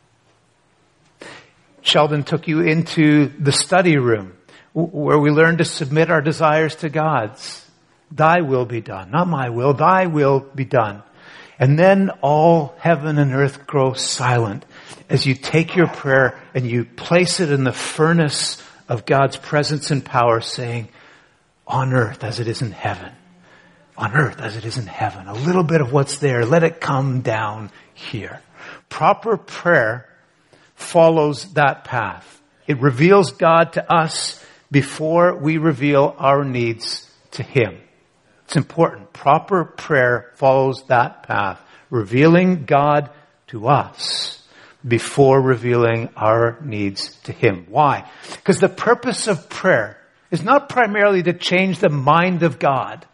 Sheldon 1.82 2.24
took 2.24 2.46
you 2.46 2.60
into 2.60 3.28
the 3.38 3.52
study 3.52 3.96
room 3.96 4.36
where 4.72 5.18
we 5.18 5.30
learn 5.30 5.58
to 5.58 5.64
submit 5.64 6.10
our 6.10 6.20
desires 6.20 6.76
to 6.76 6.88
God's. 6.88 7.66
Thy 8.10 8.40
will 8.40 8.64
be 8.64 8.80
done, 8.80 9.10
not 9.10 9.28
my 9.28 9.50
will, 9.50 9.74
thy 9.74 10.06
will 10.06 10.40
be 10.40 10.64
done. 10.64 11.02
And 11.58 11.78
then 11.78 12.10
all 12.22 12.74
heaven 12.78 13.18
and 13.18 13.34
earth 13.34 13.66
grow 13.66 13.92
silent 13.92 14.64
as 15.08 15.26
you 15.26 15.34
take 15.34 15.76
your 15.76 15.88
prayer 15.88 16.40
and 16.54 16.68
you 16.68 16.84
place 16.84 17.40
it 17.40 17.50
in 17.50 17.64
the 17.64 17.72
furnace 17.72 18.62
of 18.88 19.04
God's 19.04 19.36
presence 19.36 19.90
and 19.90 20.04
power 20.04 20.40
saying, 20.40 20.88
on 21.70 21.94
earth 21.94 22.24
as 22.24 22.40
it 22.40 22.48
is 22.48 22.62
in 22.62 22.72
heaven. 22.72 23.12
On 23.96 24.12
earth 24.12 24.40
as 24.40 24.56
it 24.56 24.64
is 24.64 24.76
in 24.76 24.86
heaven. 24.86 25.28
A 25.28 25.34
little 25.34 25.62
bit 25.62 25.80
of 25.80 25.92
what's 25.92 26.18
there, 26.18 26.44
let 26.44 26.64
it 26.64 26.80
come 26.80 27.20
down 27.20 27.70
here. 27.94 28.40
Proper 28.88 29.36
prayer 29.36 30.08
follows 30.74 31.52
that 31.52 31.84
path. 31.84 32.42
It 32.66 32.80
reveals 32.80 33.32
God 33.32 33.74
to 33.74 33.92
us 33.92 34.44
before 34.70 35.36
we 35.36 35.58
reveal 35.58 36.14
our 36.18 36.44
needs 36.44 37.08
to 37.32 37.42
Him. 37.42 37.78
It's 38.44 38.56
important. 38.56 39.12
Proper 39.12 39.64
prayer 39.64 40.32
follows 40.34 40.82
that 40.88 41.22
path, 41.22 41.60
revealing 41.88 42.64
God 42.64 43.10
to 43.48 43.68
us 43.68 44.42
before 44.86 45.40
revealing 45.40 46.08
our 46.16 46.58
needs 46.64 47.14
to 47.22 47.32
Him. 47.32 47.66
Why? 47.68 48.10
Because 48.32 48.58
the 48.58 48.68
purpose 48.68 49.28
of 49.28 49.48
prayer 49.48 49.99
is 50.30 50.42
not 50.42 50.68
primarily 50.68 51.22
to 51.22 51.32
change 51.32 51.78
the 51.78 51.88
mind 51.88 52.42
of 52.42 52.58
God. 52.58 53.06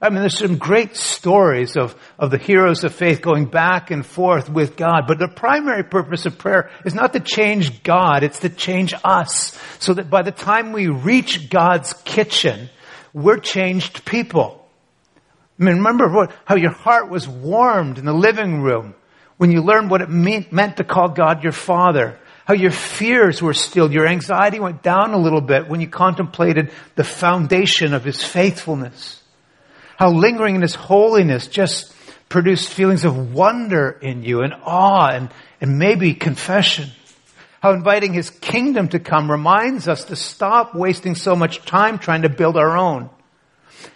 I 0.00 0.10
mean, 0.10 0.20
there's 0.20 0.38
some 0.38 0.58
great 0.58 0.96
stories 0.96 1.76
of, 1.76 1.96
of 2.18 2.30
the 2.30 2.36
heroes 2.36 2.84
of 2.84 2.94
faith 2.94 3.22
going 3.22 3.46
back 3.46 3.90
and 3.90 4.04
forth 4.04 4.50
with 4.50 4.76
God, 4.76 5.06
but 5.06 5.18
the 5.18 5.28
primary 5.28 5.82
purpose 5.82 6.26
of 6.26 6.36
prayer 6.36 6.70
is 6.84 6.94
not 6.94 7.14
to 7.14 7.20
change 7.20 7.82
God, 7.82 8.22
it's 8.22 8.40
to 8.40 8.50
change 8.50 8.92
us. 9.02 9.58
So 9.78 9.94
that 9.94 10.10
by 10.10 10.22
the 10.22 10.30
time 10.30 10.72
we 10.72 10.88
reach 10.88 11.48
God's 11.48 11.94
kitchen, 12.04 12.68
we're 13.14 13.38
changed 13.38 14.04
people. 14.04 14.68
I 15.58 15.64
mean, 15.64 15.76
remember 15.76 16.08
what, 16.08 16.32
how 16.44 16.56
your 16.56 16.72
heart 16.72 17.08
was 17.08 17.26
warmed 17.26 17.96
in 17.96 18.04
the 18.04 18.12
living 18.12 18.60
room 18.60 18.94
When 19.36 19.50
you 19.50 19.62
learned 19.62 19.90
what 19.90 20.02
it 20.02 20.10
mean, 20.10 20.46
meant 20.50 20.76
to 20.76 20.84
call 20.84 21.08
God 21.08 21.42
your 21.42 21.52
Father, 21.52 22.18
how 22.44 22.54
your 22.54 22.70
fears 22.70 23.40
were 23.40 23.54
stilled, 23.54 23.92
your 23.92 24.06
anxiety 24.06 24.60
went 24.60 24.82
down 24.82 25.14
a 25.14 25.18
little 25.18 25.40
bit 25.40 25.68
when 25.68 25.80
you 25.80 25.88
contemplated 25.88 26.70
the 26.94 27.04
foundation 27.04 27.94
of 27.94 28.04
His 28.04 28.22
faithfulness. 28.22 29.22
How 29.96 30.10
lingering 30.10 30.56
in 30.56 30.62
His 30.62 30.74
holiness 30.74 31.46
just 31.46 31.94
produced 32.28 32.68
feelings 32.70 33.04
of 33.04 33.32
wonder 33.32 33.90
in 33.90 34.22
you 34.22 34.42
and 34.42 34.52
awe 34.62 35.08
and, 35.08 35.30
and 35.60 35.78
maybe 35.78 36.14
confession. 36.14 36.90
How 37.60 37.72
inviting 37.72 38.12
His 38.12 38.28
kingdom 38.28 38.88
to 38.88 38.98
come 38.98 39.30
reminds 39.30 39.88
us 39.88 40.04
to 40.06 40.16
stop 40.16 40.74
wasting 40.74 41.14
so 41.14 41.34
much 41.34 41.64
time 41.64 41.98
trying 41.98 42.22
to 42.22 42.28
build 42.28 42.58
our 42.58 42.76
own. 42.76 43.08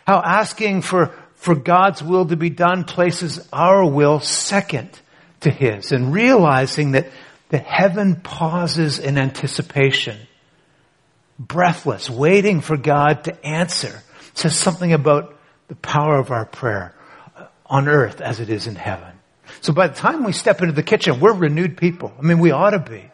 How 0.07 0.23
asking 0.23 0.83
for, 0.83 1.13
for 1.35 1.55
God's 1.55 2.03
will 2.03 2.25
to 2.27 2.37
be 2.37 2.49
done 2.49 2.85
places 2.85 3.47
our 3.53 3.85
will 3.85 4.21
second 4.21 4.89
to 5.41 5.51
His 5.51 5.93
and 5.93 6.15
realizing 6.15 6.93
that, 6.93 7.09
that 7.51 7.65
heaven 7.65 8.17
pauses 8.17 8.99
in 8.99 9.19
anticipation, 9.19 10.19
breathless, 11.39 12.11
waiting 12.11 12.61
for 12.61 12.77
God 12.77 13.25
to 13.25 13.47
answer, 13.47 14.03
says 14.35 14.57
something 14.57 14.93
about 14.93 15.39
the 15.69 15.77
power 15.77 16.19
of 16.19 16.31
our 16.31 16.45
prayer 16.45 16.95
on 17.67 17.89
earth 17.89 18.21
as 18.21 18.41
it 18.41 18.51
is 18.51 18.67
in 18.67 18.75
heaven. 18.75 19.13
So 19.61 19.73
by 19.73 19.89
the 19.89 19.95
time 19.95 20.25
we 20.25 20.33
step 20.33 20.61
into 20.61 20.73
the 20.73 20.83
kitchen, 20.83 21.21
we're 21.21 21.35
renewed 21.35 21.77
people. 21.77 22.13
I 22.19 22.23
mean, 22.23 22.39
we 22.39 22.51
ought 22.51 22.71
to 22.71 22.79
be. 22.79 23.11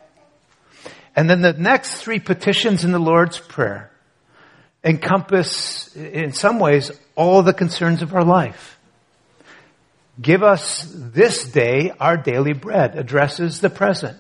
And 1.17 1.31
then 1.31 1.43
the 1.43 1.53
next 1.53 2.03
three 2.03 2.19
petitions 2.19 2.85
in 2.85 2.93
the 2.93 2.99
Lord's 2.99 3.39
Prayer 3.39 3.91
encompass, 4.83 5.95
in 5.97 6.33
some 6.33 6.59
ways, 6.59 6.91
all 7.15 7.43
the 7.43 7.55
concerns 7.55 8.03
of 8.03 8.15
our 8.15 8.25
life. 8.25 8.74
Give 10.21 10.43
us 10.43 10.91
this 10.95 11.45
day 11.45 11.93
our 11.99 12.17
daily 12.17 12.53
bread, 12.53 12.97
addresses 12.97 13.61
the 13.61 13.71
present. 13.71 14.19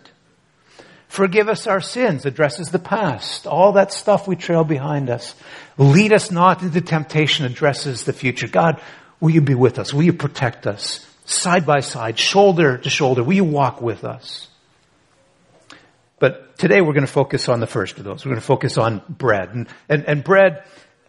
Forgive 1.09 1.49
us 1.49 1.69
our 1.69 1.81
sins, 1.81 2.27
addresses 2.27 2.71
the 2.71 2.81
past. 2.81 3.47
All 3.47 3.73
that 3.73 3.93
stuff 3.93 4.27
we 4.27 4.35
trail 4.35 4.65
behind 4.65 5.11
us. 5.11 5.37
Lead 5.79 6.13
us 6.13 6.33
not 6.33 6.63
into 6.63 6.81
temptation, 6.81 7.47
addresses 7.47 8.03
the 8.03 8.13
future. 8.13 8.49
God, 8.49 8.81
will 9.21 9.31
you 9.31 9.41
be 9.41 9.55
with 9.55 9.79
us? 9.79 9.95
Will 9.95 10.03
you 10.03 10.13
protect 10.13 10.67
us? 10.67 11.07
Side 11.25 11.65
by 11.65 11.81
side, 11.81 12.19
shoulder 12.19 12.79
to 12.79 12.91
shoulder, 12.91 13.23
will 13.23 13.35
you 13.35 13.45
walk 13.45 13.81
with 13.81 14.05
us? 14.05 14.49
But 16.19 16.59
today 16.59 16.81
we're 16.81 16.93
going 16.93 17.07
to 17.07 17.13
focus 17.13 17.49
on 17.49 17.61
the 17.61 17.67
first 17.67 17.99
of 17.99 18.05
those. 18.05 18.25
We're 18.25 18.31
going 18.31 18.41
to 18.41 18.47
focus 18.47 18.77
on 18.77 19.03
bread. 19.09 19.51
And, 19.51 19.69
and, 19.89 20.05
and 20.07 20.25
bread, 20.25 20.65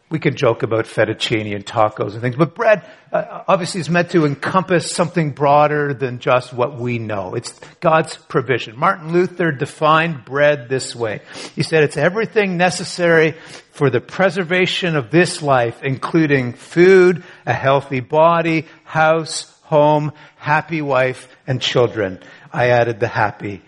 we 0.09 0.19
can 0.19 0.35
joke 0.35 0.63
about 0.63 0.85
fettuccine 0.85 1.53
and 1.55 1.65
tacos 1.65 2.13
and 2.13 2.21
things, 2.21 2.35
but 2.35 2.53
bread 2.55 2.85
uh, 3.11 3.43
obviously 3.47 3.81
is 3.81 3.89
meant 3.89 4.11
to 4.11 4.25
encompass 4.25 4.91
something 4.91 5.31
broader 5.31 5.93
than 5.93 6.19
just 6.19 6.53
what 6.53 6.77
we 6.77 6.99
know. 6.99 7.33
It's 7.35 7.59
God's 7.79 8.15
provision. 8.15 8.77
Martin 8.77 9.13
Luther 9.13 9.51
defined 9.51 10.23
bread 10.25 10.69
this 10.69 10.95
way. 10.95 11.21
He 11.55 11.63
said 11.63 11.83
it's 11.83 11.97
everything 11.97 12.57
necessary 12.57 13.31
for 13.71 13.89
the 13.89 14.01
preservation 14.01 14.95
of 14.95 15.11
this 15.11 15.41
life, 15.41 15.81
including 15.83 16.53
food, 16.53 17.23
a 17.45 17.53
healthy 17.53 17.99
body, 17.99 18.67
house, 18.83 19.51
home, 19.63 20.11
happy 20.37 20.81
wife, 20.81 21.27
and 21.47 21.61
children. 21.61 22.19
I 22.53 22.69
added 22.69 22.99
the 22.99 23.07
happy 23.07 23.61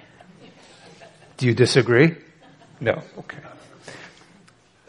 do 1.37 1.45
you 1.45 1.53
disagree? 1.53 2.15
No. 2.81 3.01
Okay. 3.19 3.37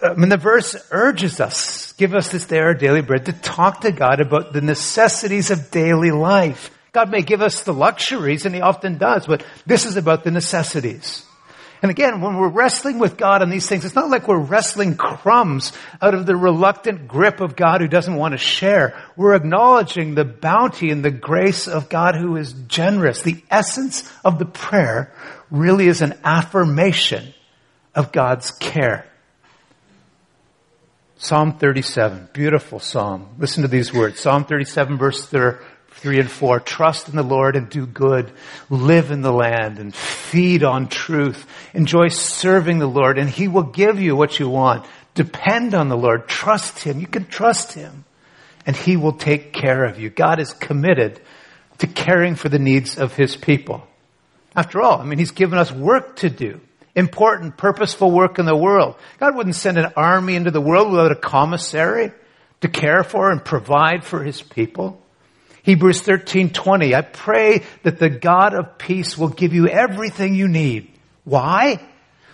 Uh, 0.02 0.10
I 0.10 0.14
mean, 0.14 0.28
the 0.28 0.36
verse 0.36 0.76
urges 0.90 1.40
us, 1.40 1.92
give 1.92 2.14
us 2.14 2.30
this 2.30 2.46
day 2.46 2.58
our 2.58 2.74
daily 2.74 3.02
bread, 3.02 3.26
to 3.26 3.32
talk 3.32 3.82
to 3.82 3.92
God 3.92 4.20
about 4.20 4.52
the 4.52 4.60
necessities 4.60 5.50
of 5.50 5.70
daily 5.70 6.10
life. 6.10 6.70
God 6.92 7.10
may 7.10 7.22
give 7.22 7.42
us 7.42 7.62
the 7.62 7.74
luxuries, 7.74 8.46
and 8.46 8.54
He 8.54 8.60
often 8.60 8.98
does, 8.98 9.26
but 9.26 9.44
this 9.66 9.86
is 9.86 9.96
about 9.96 10.24
the 10.24 10.30
necessities. 10.30 11.24
And 11.80 11.90
again, 11.90 12.20
when 12.20 12.36
we're 12.36 12.48
wrestling 12.48 12.98
with 12.98 13.16
God 13.16 13.40
on 13.40 13.50
these 13.50 13.68
things, 13.68 13.84
it's 13.84 13.94
not 13.94 14.10
like 14.10 14.26
we're 14.26 14.36
wrestling 14.38 14.96
crumbs 14.96 15.72
out 16.02 16.14
of 16.14 16.26
the 16.26 16.34
reluctant 16.34 17.06
grip 17.06 17.40
of 17.40 17.54
God 17.54 17.80
who 17.80 17.86
doesn't 17.86 18.16
want 18.16 18.32
to 18.32 18.38
share. 18.38 19.00
We're 19.16 19.36
acknowledging 19.36 20.14
the 20.14 20.24
bounty 20.24 20.90
and 20.90 21.04
the 21.04 21.12
grace 21.12 21.68
of 21.68 21.88
God 21.88 22.16
who 22.16 22.36
is 22.36 22.52
generous. 22.52 23.22
The 23.22 23.42
essence 23.48 24.12
of 24.24 24.40
the 24.40 24.44
prayer 24.44 25.12
really 25.52 25.86
is 25.86 26.02
an 26.02 26.18
affirmation 26.24 27.32
of 27.94 28.10
God's 28.10 28.50
care. 28.50 29.06
Psalm 31.20 31.58
37, 31.58 32.28
beautiful 32.32 32.78
psalm. 32.78 33.28
Listen 33.38 33.62
to 33.62 33.68
these 33.68 33.92
words. 33.92 34.20
Psalm 34.20 34.44
37 34.44 34.98
verse 34.98 35.26
3 35.26 36.20
and 36.20 36.30
4. 36.30 36.60
Trust 36.60 37.08
in 37.08 37.16
the 37.16 37.24
Lord 37.24 37.56
and 37.56 37.68
do 37.68 37.86
good. 37.86 38.30
Live 38.70 39.10
in 39.10 39.22
the 39.22 39.32
land 39.32 39.80
and 39.80 39.92
feed 39.92 40.62
on 40.62 40.86
truth. 40.86 41.44
Enjoy 41.74 42.06
serving 42.06 42.78
the 42.78 42.86
Lord 42.86 43.18
and 43.18 43.28
He 43.28 43.48
will 43.48 43.64
give 43.64 44.00
you 44.00 44.14
what 44.14 44.38
you 44.38 44.48
want. 44.48 44.86
Depend 45.14 45.74
on 45.74 45.88
the 45.88 45.96
Lord. 45.96 46.28
Trust 46.28 46.84
Him. 46.84 47.00
You 47.00 47.08
can 47.08 47.24
trust 47.26 47.72
Him 47.72 48.04
and 48.64 48.76
He 48.76 48.96
will 48.96 49.14
take 49.14 49.52
care 49.52 49.86
of 49.86 49.98
you. 49.98 50.10
God 50.10 50.38
is 50.38 50.52
committed 50.52 51.20
to 51.78 51.88
caring 51.88 52.36
for 52.36 52.48
the 52.48 52.60
needs 52.60 52.96
of 52.96 53.16
His 53.16 53.34
people. 53.34 53.84
After 54.54 54.80
all, 54.80 55.00
I 55.00 55.04
mean, 55.04 55.18
He's 55.18 55.32
given 55.32 55.58
us 55.58 55.72
work 55.72 56.14
to 56.16 56.30
do. 56.30 56.60
Important, 56.94 57.56
purposeful 57.56 58.10
work 58.10 58.38
in 58.38 58.46
the 58.46 58.56
world. 58.56 58.96
God 59.18 59.36
wouldn't 59.36 59.56
send 59.56 59.78
an 59.78 59.92
army 59.96 60.34
into 60.34 60.50
the 60.50 60.60
world 60.60 60.90
without 60.90 61.12
a 61.12 61.16
commissary 61.16 62.12
to 62.60 62.68
care 62.68 63.04
for 63.04 63.30
and 63.30 63.44
provide 63.44 64.04
for 64.04 64.22
His 64.22 64.42
people. 64.42 65.00
Hebrews 65.62 66.02
13:20 66.02 66.94
I 66.94 67.02
pray 67.02 67.62
that 67.82 67.98
the 67.98 68.08
God 68.08 68.54
of 68.54 68.78
peace 68.78 69.18
will 69.18 69.28
give 69.28 69.52
you 69.52 69.68
everything 69.68 70.34
you 70.34 70.48
need. 70.48 70.90
Why? 71.24 71.80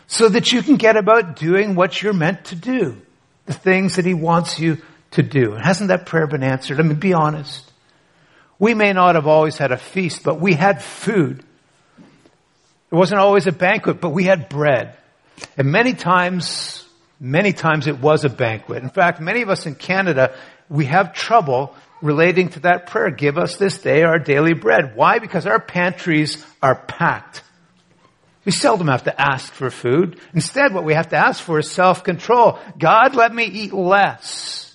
So 0.06 0.28
that 0.28 0.52
you 0.52 0.62
can 0.62 0.76
get 0.76 0.96
about 0.96 1.36
doing 1.36 1.74
what 1.74 2.00
you're 2.00 2.12
meant 2.12 2.44
to 2.46 2.54
do. 2.54 3.02
The 3.46 3.52
things 3.52 3.96
that 3.96 4.06
he 4.06 4.14
wants 4.14 4.60
you 4.60 4.78
to 5.12 5.22
do. 5.22 5.52
Hasn't 5.52 5.88
that 5.88 6.06
prayer 6.06 6.26
been 6.26 6.42
answered? 6.42 6.78
I 6.78 6.82
mean, 6.82 6.98
be 6.98 7.12
honest. 7.12 7.70
We 8.58 8.74
may 8.74 8.92
not 8.92 9.16
have 9.16 9.26
always 9.26 9.58
had 9.58 9.72
a 9.72 9.76
feast, 9.76 10.22
but 10.22 10.40
we 10.40 10.54
had 10.54 10.82
food. 10.82 11.44
It 12.94 12.96
wasn't 12.96 13.20
always 13.20 13.48
a 13.48 13.52
banquet, 13.52 14.00
but 14.00 14.10
we 14.10 14.22
had 14.22 14.48
bread. 14.48 14.96
And 15.58 15.72
many 15.72 15.94
times, 15.94 16.86
many 17.18 17.52
times 17.52 17.88
it 17.88 17.98
was 17.98 18.24
a 18.24 18.28
banquet. 18.28 18.84
In 18.84 18.88
fact, 18.88 19.20
many 19.20 19.42
of 19.42 19.48
us 19.48 19.66
in 19.66 19.74
Canada, 19.74 20.36
we 20.68 20.84
have 20.84 21.12
trouble 21.12 21.74
relating 22.00 22.50
to 22.50 22.60
that 22.60 22.86
prayer. 22.86 23.10
Give 23.10 23.36
us 23.36 23.56
this 23.56 23.78
day 23.78 24.04
our 24.04 24.20
daily 24.20 24.54
bread. 24.54 24.94
Why? 24.94 25.18
Because 25.18 25.44
our 25.44 25.58
pantries 25.58 26.46
are 26.62 26.76
packed. 26.76 27.42
We 28.44 28.52
seldom 28.52 28.86
have 28.86 29.02
to 29.04 29.20
ask 29.20 29.52
for 29.52 29.70
food. 29.70 30.20
Instead, 30.32 30.72
what 30.72 30.84
we 30.84 30.94
have 30.94 31.08
to 31.08 31.16
ask 31.16 31.42
for 31.42 31.58
is 31.58 31.68
self-control. 31.68 32.60
God, 32.78 33.16
let 33.16 33.34
me 33.34 33.42
eat 33.42 33.72
less. 33.72 34.72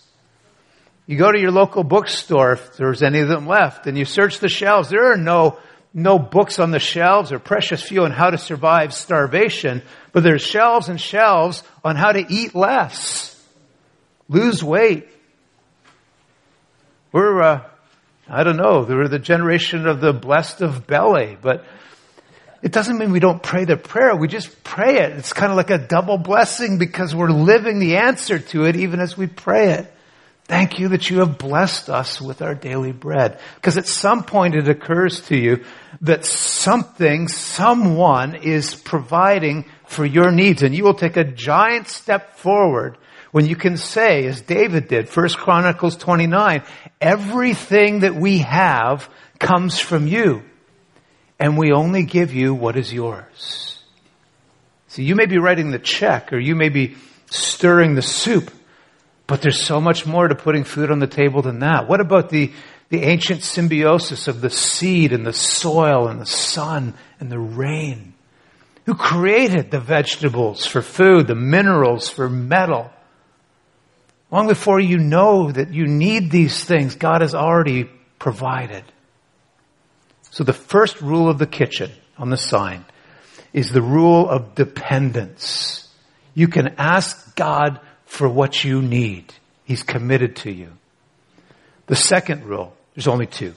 You 1.07 1.17
go 1.17 1.31
to 1.31 1.39
your 1.39 1.51
local 1.51 1.85
bookstore, 1.85 2.51
if 2.51 2.75
there's 2.75 3.01
any 3.01 3.21
of 3.21 3.29
them 3.29 3.47
left, 3.47 3.88
and 3.88 3.97
you 3.97 4.03
search 4.03 4.39
the 4.39 4.49
shelves. 4.49 4.89
There 4.89 5.13
are 5.13 5.17
no 5.17 5.57
no 5.93 6.19
books 6.19 6.60
on 6.60 6.72
the 6.72 6.79
shelves 6.79 7.31
or 7.31 7.39
precious 7.39 7.81
few 7.81 8.03
on 8.03 8.12
how 8.12 8.29
to 8.29 8.38
survive 8.38 8.93
starvation, 8.93 9.81
but 10.12 10.24
there's 10.24 10.41
shelves 10.41 10.89
and 10.89 11.00
shelves 11.00 11.63
on 11.84 11.96
how 11.96 12.12
to 12.12 12.24
eat 12.29 12.53
less, 12.53 13.36
lose 14.27 14.63
weight. 14.63 15.08
We're, 17.12 17.41
uh, 17.41 17.63
I 18.27 18.43
don't 18.43 18.58
know, 18.58 18.86
we're 18.88 19.08
the 19.08 19.17
generation 19.17 19.88
of 19.88 20.00
the 20.00 20.13
blessed 20.13 20.62
of 20.62 20.86
belly, 20.86 21.38
but 21.41 21.65
it 22.62 22.72
doesn't 22.72 22.98
mean 22.98 23.12
we 23.12 23.19
don't 23.19 23.41
pray 23.41 23.65
the 23.65 23.77
prayer. 23.77 24.15
We 24.15 24.27
just 24.27 24.63
pray 24.63 24.98
it. 25.00 25.13
It's 25.13 25.34
kind 25.34 25.51
of 25.51 25.58
like 25.58 25.69
a 25.69 25.77
double 25.77 26.17
blessing 26.17 26.77
because 26.77 27.15
we're 27.15 27.31
living 27.31 27.79
the 27.79 27.98
answer 27.98 28.38
to 28.38 28.65
it 28.65 28.75
even 28.75 29.00
as 29.00 29.17
we 29.17 29.27
pray 29.27 29.72
it. 29.72 29.93
Thank 30.50 30.79
you 30.79 30.88
that 30.89 31.12
you 31.12 31.20
have 31.20 31.38
blessed 31.38 31.91
us 31.91 32.20
with 32.20 32.41
our 32.41 32.56
daily 32.56 32.91
bread. 32.91 33.39
Because 33.53 33.77
at 33.77 33.86
some 33.86 34.24
point 34.24 34.56
it 34.56 34.68
occurs 34.68 35.22
to 35.27 35.38
you 35.38 35.63
that 36.01 36.25
something, 36.25 37.27
someone 37.27 38.34
is 38.34 38.74
providing 38.74 39.65
for 39.86 40.03
your 40.03 40.32
needs 40.32 40.63
and 40.63 40.74
you 40.74 40.84
will 40.84 40.96
take 40.96 41.18
a 41.18 41.24
giant 41.24 41.88
step 41.88 42.36
forward 42.38 42.98
when 43.32 43.46
you 43.46 43.56
can 43.56 43.77
say, 43.77 44.25
as 44.25 44.41
David 44.41 44.88
did, 44.88 45.08
1 45.08 45.29
Chronicles 45.29 45.96
29, 45.98 46.63
everything 47.00 48.00
that 48.00 48.15
we 48.15 48.39
have 48.39 49.08
comes 49.38 49.79
from 49.79 50.08
you 50.08 50.41
and 51.38 51.60
we 51.60 51.72
only 51.72 52.01
give 52.01 52.34
you 52.34 52.56
what 52.56 52.75
is 52.75 52.91
yours. 52.91 53.84
See, 54.88 55.03
you 55.03 55.13
may 55.13 55.27
be 55.27 55.38
writing 55.38 55.70
the 55.70 55.77
check 55.77 56.34
or 56.34 56.39
you 56.39 56.56
may 56.56 56.70
be 56.70 56.98
stirring 57.29 57.94
the 57.94 58.01
soup, 58.01 58.51
but 59.29 59.43
there's 59.43 59.62
so 59.62 59.79
much 59.79 60.07
more 60.07 60.27
to 60.27 60.33
putting 60.33 60.63
food 60.63 60.89
on 60.89 60.98
the 60.98 61.05
table 61.05 61.43
than 61.43 61.59
that. 61.59 61.88
What 61.88 62.01
about 62.01 62.29
the, 62.29 62.51
the 62.89 63.03
ancient 63.03 63.43
symbiosis 63.43 64.27
of 64.27 64.41
the 64.41 64.50
seed 64.50 65.13
and 65.13 65.24
the 65.24 65.33
soil 65.33 66.07
and 66.07 66.19
the 66.19 66.25
sun 66.25 66.95
and 67.19 67.31
the 67.31 67.38
rain? 67.38 68.15
Who 68.88 68.95
created 68.95 69.69
the 69.69 69.79
vegetables 69.79 70.65
for 70.65 70.81
food, 70.81 71.27
the 71.27 71.36
minerals 71.36 72.09
for 72.09 72.27
metal? 72.27 72.89
Long 74.31 74.48
before 74.48 74.79
you 74.79 74.98
know 74.98 75.51
that 75.51 75.75
you 75.75 75.86
need 75.86 76.31
these 76.31 76.63
things, 76.65 76.95
God 76.95 77.21
has 77.21 77.36
already 77.36 77.88
provided. 78.17 78.83
So 80.31 80.43
the 80.43 80.53
first 80.53 81.01
rule 81.01 81.29
of 81.29 81.38
the 81.38 81.45
kitchen 81.45 81.91
on 82.17 82.31
the 82.31 82.38
sign 82.38 82.83
is 83.53 83.71
the 83.71 83.81
rule 83.81 84.27
of 84.27 84.55
dependence. 84.55 85.88
You 86.33 86.48
can 86.48 86.69
ask 86.79 87.36
God 87.36 87.79
for 88.10 88.28
what 88.28 88.63
you 88.63 88.82
need. 88.82 89.32
He's 89.66 89.84
committed 89.84 90.36
to 90.38 90.51
you. 90.51 90.72
The 91.86 91.96
second 91.96 92.44
rule, 92.44 92.75
there's 92.96 93.08
only 93.08 93.28
two. 93.28 93.54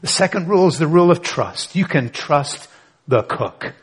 The 0.00 0.06
second 0.06 0.48
rule 0.48 0.68
is 0.68 0.78
the 0.78 0.86
rule 0.86 1.10
of 1.10 1.22
trust. 1.22 1.74
You 1.74 1.84
can 1.84 2.10
trust 2.10 2.68
the 3.08 3.24
cook. 3.24 3.74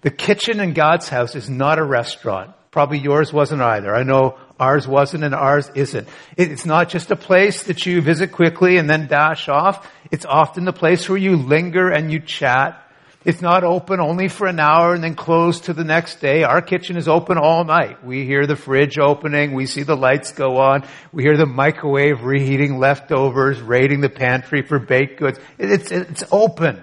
The 0.00 0.10
kitchen 0.10 0.58
in 0.58 0.72
God's 0.72 1.10
house 1.10 1.36
is 1.36 1.50
not 1.50 1.78
a 1.78 1.84
restaurant. 1.84 2.52
Probably 2.70 2.98
yours 2.98 3.30
wasn't 3.30 3.60
either. 3.60 3.94
I 3.94 4.04
know 4.04 4.38
ours 4.58 4.88
wasn't 4.88 5.22
and 5.22 5.34
ours 5.34 5.70
isn't. 5.74 6.08
It's 6.38 6.64
not 6.64 6.88
just 6.88 7.10
a 7.10 7.16
place 7.16 7.64
that 7.64 7.84
you 7.84 8.00
visit 8.00 8.32
quickly 8.32 8.78
and 8.78 8.88
then 8.88 9.06
dash 9.06 9.50
off. 9.50 9.86
It's 10.10 10.24
often 10.24 10.64
the 10.64 10.72
place 10.72 11.10
where 11.10 11.18
you 11.18 11.36
linger 11.36 11.90
and 11.90 12.10
you 12.10 12.20
chat 12.20 12.81
it's 13.24 13.40
not 13.40 13.62
open 13.62 14.00
only 14.00 14.28
for 14.28 14.46
an 14.46 14.58
hour 14.58 14.94
and 14.94 15.02
then 15.02 15.14
closed 15.14 15.64
to 15.64 15.72
the 15.72 15.84
next 15.84 16.20
day. 16.20 16.42
Our 16.42 16.60
kitchen 16.60 16.96
is 16.96 17.06
open 17.06 17.38
all 17.38 17.64
night. 17.64 18.04
We 18.04 18.24
hear 18.24 18.46
the 18.46 18.56
fridge 18.56 18.98
opening. 18.98 19.54
We 19.54 19.66
see 19.66 19.84
the 19.84 19.96
lights 19.96 20.32
go 20.32 20.58
on. 20.58 20.84
We 21.12 21.22
hear 21.22 21.36
the 21.36 21.46
microwave 21.46 22.22
reheating 22.22 22.78
leftovers, 22.78 23.60
raiding 23.60 24.00
the 24.00 24.08
pantry 24.08 24.62
for 24.62 24.78
baked 24.78 25.20
goods. 25.20 25.38
It's, 25.58 25.92
it's 25.92 26.24
open. 26.32 26.82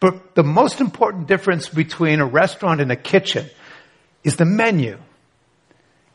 But 0.00 0.34
the 0.34 0.44
most 0.44 0.80
important 0.80 1.26
difference 1.26 1.68
between 1.68 2.20
a 2.20 2.26
restaurant 2.26 2.80
and 2.80 2.92
a 2.92 2.96
kitchen 2.96 3.46
is 4.24 4.36
the 4.36 4.44
menu. 4.44 4.98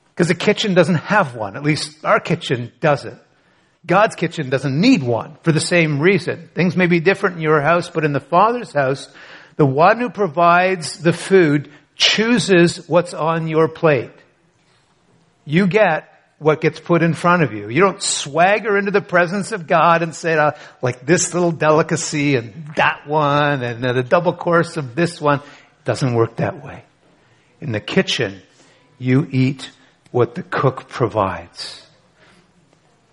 Because 0.10 0.30
a 0.30 0.36
kitchen 0.36 0.76
doesn't 0.76 0.96
have 0.96 1.36
one. 1.36 1.56
At 1.56 1.64
least 1.64 2.06
our 2.06 2.20
kitchen 2.20 2.72
doesn't. 2.80 3.20
God's 3.86 4.16
kitchen 4.16 4.50
doesn't 4.50 4.80
need 4.80 5.04
one 5.04 5.38
for 5.42 5.52
the 5.52 5.60
same 5.60 6.00
reason. 6.00 6.50
Things 6.54 6.78
may 6.78 6.86
be 6.88 7.00
different 7.00 7.38
in 7.38 7.42
your 7.42 7.62
house, 7.62 7.90
but 7.90 8.06
in 8.06 8.14
the 8.14 8.22
Father's 8.22 8.72
house, 8.72 9.12
the 9.56 9.66
one 9.66 10.00
who 10.00 10.10
provides 10.10 11.00
the 11.00 11.14
food 11.14 11.72
chooses 11.96 12.88
what's 12.88 13.14
on 13.14 13.48
your 13.48 13.68
plate. 13.68 14.12
You 15.46 15.68
get 15.68 16.10
what 16.40 16.62
gets 16.62 16.80
put 16.80 17.02
in 17.02 17.14
front 17.14 17.44
of 17.44 17.54
you. 17.54 17.70
You 17.70 17.82
don't 17.82 18.02
swagger 18.02 18.78
into 18.78 18.92
the 18.92 19.02
presence 19.02 19.52
of 19.52 19.68
God 19.68 20.02
and 20.02 20.14
say, 20.14 20.34
uh, 20.34 20.52
like 20.82 21.06
this 21.06 21.34
little 21.34 21.52
delicacy 21.52 22.36
and 22.36 22.72
that 22.76 23.08
one 23.08 23.64
and 23.64 23.84
the 23.84 24.04
double 24.04 24.34
course 24.34 24.78
of 24.78 24.96
this 24.96 25.22
one. 25.22 25.40
It 25.40 25.86
doesn't 25.86 26.14
work 26.14 26.38
that 26.38 26.64
way. 26.64 26.84
In 27.62 27.72
the 27.72 27.80
kitchen, 27.80 28.42
you 28.98 29.28
eat 29.32 29.72
what 30.12 30.36
the 30.36 30.44
cook 30.44 30.90
provides. 30.90 31.86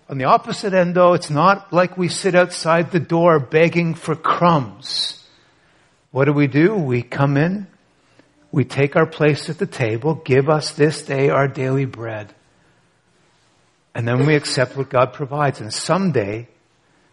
On 0.09 0.17
the 0.17 0.25
opposite 0.25 0.73
end 0.73 0.95
though, 0.95 1.13
it's 1.13 1.29
not 1.29 1.71
like 1.71 1.97
we 1.97 2.09
sit 2.09 2.35
outside 2.35 2.91
the 2.91 2.99
door 2.99 3.39
begging 3.39 3.95
for 3.95 4.15
crumbs. 4.15 5.20
What 6.11 6.25
do 6.25 6.33
we 6.33 6.47
do? 6.47 6.75
We 6.75 7.03
come 7.03 7.37
in, 7.37 7.67
we 8.51 8.65
take 8.65 8.95
our 8.95 9.05
place 9.05 9.49
at 9.49 9.57
the 9.57 9.65
table, 9.65 10.15
give 10.15 10.49
us 10.49 10.73
this 10.73 11.01
day 11.03 11.29
our 11.29 11.47
daily 11.47 11.85
bread. 11.85 12.33
And 13.95 14.07
then 14.07 14.25
we 14.25 14.35
accept 14.35 14.77
what 14.77 14.89
God 14.89 15.13
provides. 15.13 15.59
And 15.61 15.73
someday, 15.73 16.47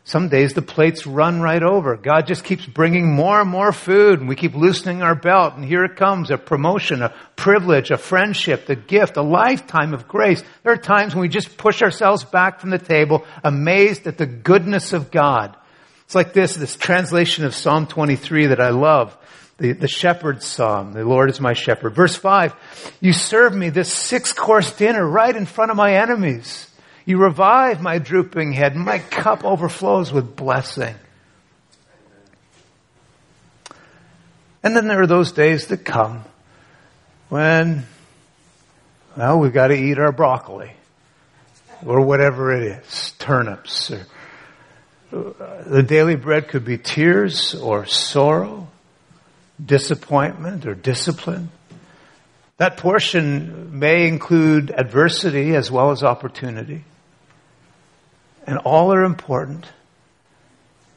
some 0.09 0.31
days 0.31 0.55
the 0.55 0.63
plates 0.63 1.07
run 1.07 1.43
right 1.43 1.63
over. 1.63 1.95
God 1.97 2.27
just 2.27 2.43
keeps 2.43 2.65
bringing 2.65 3.15
more 3.15 3.43
and 3.43 3.51
more 3.51 3.73
food 3.73 4.21
and 4.21 4.27
we 4.27 4.37
keep 4.37 4.55
loosening 4.55 5.03
our 5.03 5.15
belt 5.15 5.55
and 5.55 5.63
here 5.63 5.85
it 5.85 5.97
comes, 5.97 6.31
a 6.31 6.39
promotion, 6.39 7.03
a 7.03 7.15
privilege, 7.37 7.91
a 7.91 7.99
friendship, 7.99 8.71
a 8.71 8.75
gift, 8.75 9.19
a 9.19 9.23
lifetime 9.23 9.93
of 9.93 10.09
grace. 10.09 10.43
There 10.63 10.73
are 10.73 10.79
times 10.79 11.15
when 11.15 11.21
we 11.21 11.29
just 11.29 11.59
push 11.59 11.83
ourselves 11.83 12.25
back 12.25 12.59
from 12.59 12.71
the 12.71 12.79
table, 12.79 13.27
amazed 13.45 14.07
at 14.07 14.17
the 14.17 14.25
goodness 14.25 14.95
of 14.95 15.11
God. 15.11 15.55
It's 16.09 16.15
like 16.15 16.33
this, 16.33 16.55
this 16.55 16.75
translation 16.75 17.45
of 17.45 17.55
Psalm 17.55 17.87
23 17.87 18.47
that 18.47 18.61
I 18.61 18.71
love. 18.71 19.15
The, 19.59 19.73
the 19.73 19.89
shepherd's 19.89 20.47
psalm. 20.47 20.95
The 20.95 21.05
Lord 21.05 21.29
is 21.29 21.39
my 21.39 21.53
shepherd. 21.53 21.95
Verse 21.95 22.17
5. 22.17 22.55
You 23.03 23.13
serve 23.13 23.55
me 23.55 23.69
this 23.69 23.93
six 23.93 24.33
course 24.33 24.75
dinner 24.75 25.07
right 25.07 25.37
in 25.37 25.45
front 25.45 25.71
of 25.71 25.77
my 25.77 25.97
enemies. 25.97 26.67
You 27.05 27.19
revive 27.19 27.83
my 27.83 27.99
drooping 27.99 28.55
head. 28.55 28.75
My 28.75 29.01
cup 29.01 29.45
overflows 29.45 30.11
with 30.11 30.35
blessing. 30.35 30.95
And 34.63 34.75
then 34.75 34.89
there 34.89 35.03
are 35.03 35.07
those 35.07 35.33
days 35.33 35.67
that 35.67 35.85
come 35.85 36.25
when, 37.29 37.85
well, 39.15 39.41
we've 39.41 39.53
got 39.53 39.67
to 39.67 39.77
eat 39.77 39.99
our 39.99 40.13
broccoli 40.13 40.73
or 41.85 42.01
whatever 42.01 42.51
it 42.51 42.79
is, 42.79 43.13
turnips 43.19 43.91
or 43.91 44.07
the 45.11 45.85
daily 45.87 46.17
bread 46.17 46.49
could 46.49 46.65
be 46.65 46.79
tears 46.79 47.55
or 47.55 47.87
sorrow, 47.87 48.69
disappointment 49.65 50.67
or 50.67 50.75
discipline. 50.75 51.51
That 52.59 52.77
portion 52.77 53.79
may 53.79 54.09
include 54.09 54.71
adversity 54.71 55.55
as 55.55 55.71
well 55.71 55.93
as 55.93 56.03
opportunity. 56.03 56.85
And 58.47 58.59
all 58.59 58.93
are 58.93 59.05
important. 59.05 59.67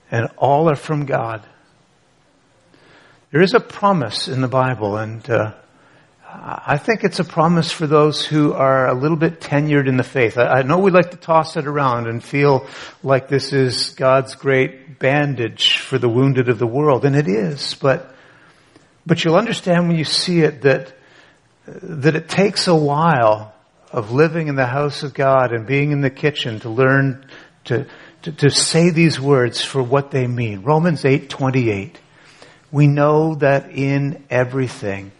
And 0.09 0.27
all 0.37 0.69
are 0.69 0.75
from 0.75 1.05
God. 1.05 1.45
There 3.31 3.41
is 3.41 3.53
a 3.53 3.59
promise 3.59 4.27
in 4.27 4.41
the 4.41 4.47
Bible 4.47 4.97
and 4.97 5.27
uh, 5.29 5.53
I 6.33 6.77
think 6.77 7.03
it's 7.03 7.19
a 7.19 7.25
promise 7.25 7.71
for 7.71 7.87
those 7.87 8.25
who 8.25 8.53
are 8.53 8.87
a 8.87 8.93
little 8.93 9.17
bit 9.17 9.41
tenured 9.41 9.89
in 9.89 9.97
the 9.97 10.03
faith. 10.03 10.37
I, 10.37 10.61
know 10.61 10.79
we 10.79 10.89
like 10.89 11.11
to 11.11 11.17
toss 11.17 11.57
it 11.57 11.67
around 11.67 12.07
and 12.07 12.23
feel 12.23 12.67
like 13.03 13.27
this 13.27 13.51
is 13.51 13.89
God's 13.89 14.35
great 14.35 14.97
bandage 14.97 15.79
for 15.79 15.97
the 15.97 16.07
wounded 16.07 16.47
of 16.47 16.57
the 16.57 16.67
world, 16.67 17.03
and 17.03 17.17
it 17.17 17.27
is, 17.27 17.73
but, 17.73 18.15
but 19.05 19.25
you'll 19.25 19.35
understand 19.35 19.89
when 19.89 19.97
you 19.97 20.05
see 20.05 20.39
it 20.39 20.61
that, 20.61 20.93
that 21.65 22.15
it 22.15 22.29
takes 22.29 22.67
a 22.67 22.75
while 22.75 23.53
of 23.91 24.13
living 24.13 24.47
in 24.47 24.55
the 24.55 24.65
house 24.65 25.03
of 25.03 25.13
God 25.13 25.51
and 25.51 25.67
being 25.67 25.91
in 25.91 25.99
the 25.99 26.09
kitchen 26.09 26.61
to 26.61 26.69
learn 26.69 27.25
to, 27.65 27.87
to, 28.21 28.31
to 28.31 28.49
say 28.49 28.89
these 28.89 29.19
words 29.19 29.61
for 29.61 29.83
what 29.83 30.11
they 30.11 30.27
mean. 30.27 30.61
Romans 30.61 31.03
8:28. 31.03 31.95
We 32.71 32.87
know 32.87 33.35
that 33.35 33.71
in 33.71 34.23
everything, 34.29 35.11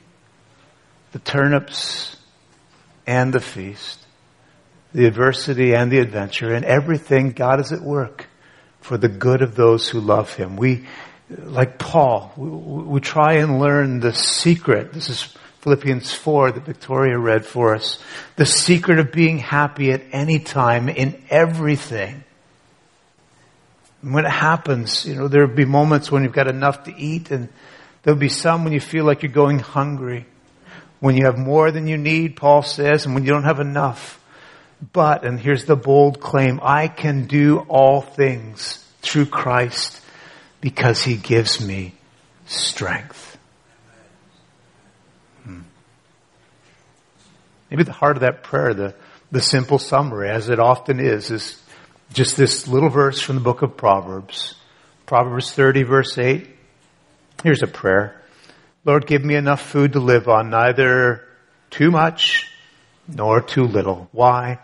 the 1.12 1.19
turnips 1.19 2.15
and 3.06 3.34
the 3.34 3.39
feast, 3.39 4.00
the 4.93 5.06
adversity 5.06 5.76
and 5.76 5.91
the 5.91 6.00
adventure, 6.00 6.54
and 6.54 6.65
everything 6.65 7.32
God 7.32 7.60
is 7.60 7.71
at 7.71 7.82
work 7.82 8.28
for 8.80 8.97
the 8.97 9.10
good 9.10 9.41
of 9.41 9.56
those 9.56 9.89
who 9.89 10.00
love 10.00 10.34
Him. 10.34 10.56
We, 10.56 10.88
like 11.30 11.78
Paul, 11.78 12.32
we, 12.36 12.50
we 12.50 13.00
try 13.00 13.34
and 13.34 13.60
learn 13.60 14.00
the 14.00 14.13
secret. 14.13 14.93
This 14.93 15.10
is 15.10 15.36
Philippians 15.62 16.13
4 16.13 16.54
that 16.54 16.65
Victoria 16.65 17.17
read 17.17 17.45
for 17.45 17.76
us. 17.76 18.00
The 18.36 18.45
secret 18.45 19.00
of 19.00 19.12
being 19.12 19.38
happy 19.38 19.91
at 19.91 20.02
any 20.12 20.39
time 20.39 20.89
in 20.89 21.21
everything. 21.30 22.24
And 24.02 24.13
when 24.13 24.26
it 24.26 24.32
happens, 24.32 25.06
you 25.06 25.15
know, 25.15 25.28
there'll 25.28 25.47
be 25.47 25.65
moments 25.65 26.12
when 26.12 26.24
you've 26.24 26.34
got 26.34 26.47
enough 26.47 26.86
to 26.86 26.95
eat 26.97 27.30
and 27.30 27.50
there'll 28.02 28.19
be 28.19 28.30
some 28.30 28.63
when 28.63 28.74
you 28.74 28.80
feel 28.80 29.06
like 29.06 29.21
you're 29.21 29.32
going 29.32 29.60
hungry 29.60 30.26
when 31.01 31.17
you 31.17 31.25
have 31.25 31.37
more 31.37 31.71
than 31.71 31.87
you 31.87 31.97
need, 31.97 32.37
Paul 32.37 32.61
says, 32.61 33.05
and 33.05 33.15
when 33.15 33.25
you 33.25 33.31
don't 33.31 33.43
have 33.43 33.59
enough. 33.59 34.23
But, 34.93 35.25
and 35.25 35.39
here's 35.39 35.65
the 35.65 35.75
bold 35.75 36.21
claim, 36.21 36.59
I 36.63 36.87
can 36.87 37.25
do 37.25 37.59
all 37.67 38.01
things 38.01 38.77
through 39.01 39.25
Christ 39.25 39.99
because 40.61 41.03
he 41.03 41.17
gives 41.17 41.59
me 41.59 41.95
strength. 42.45 43.37
Hmm. 45.43 45.61
Maybe 47.71 47.83
the 47.83 47.91
heart 47.91 48.17
of 48.17 48.21
that 48.21 48.43
prayer, 48.43 48.75
the, 48.75 48.95
the 49.31 49.41
simple 49.41 49.79
summary, 49.79 50.29
as 50.29 50.49
it 50.49 50.59
often 50.59 50.99
is, 50.99 51.31
is 51.31 51.61
just 52.13 52.37
this 52.37 52.67
little 52.67 52.89
verse 52.89 53.19
from 53.19 53.35
the 53.35 53.41
book 53.41 53.63
of 53.63 53.75
Proverbs. 53.75 54.53
Proverbs 55.07 55.51
30 55.51 55.81
verse 55.81 56.17
8. 56.17 56.47
Here's 57.43 57.63
a 57.63 57.67
prayer. 57.67 58.20
Lord, 58.84 59.06
give 59.06 59.24
me 59.24 59.36
enough 59.36 59.62
food 59.62 59.94
to 59.94 60.00
live 60.00 60.28
on, 60.28 60.50
neither 60.50 61.24
too 61.70 61.91
much 61.91 62.52
nor 63.08 63.39
too 63.39 63.65
little. 63.65 64.10
Why? 64.12 64.60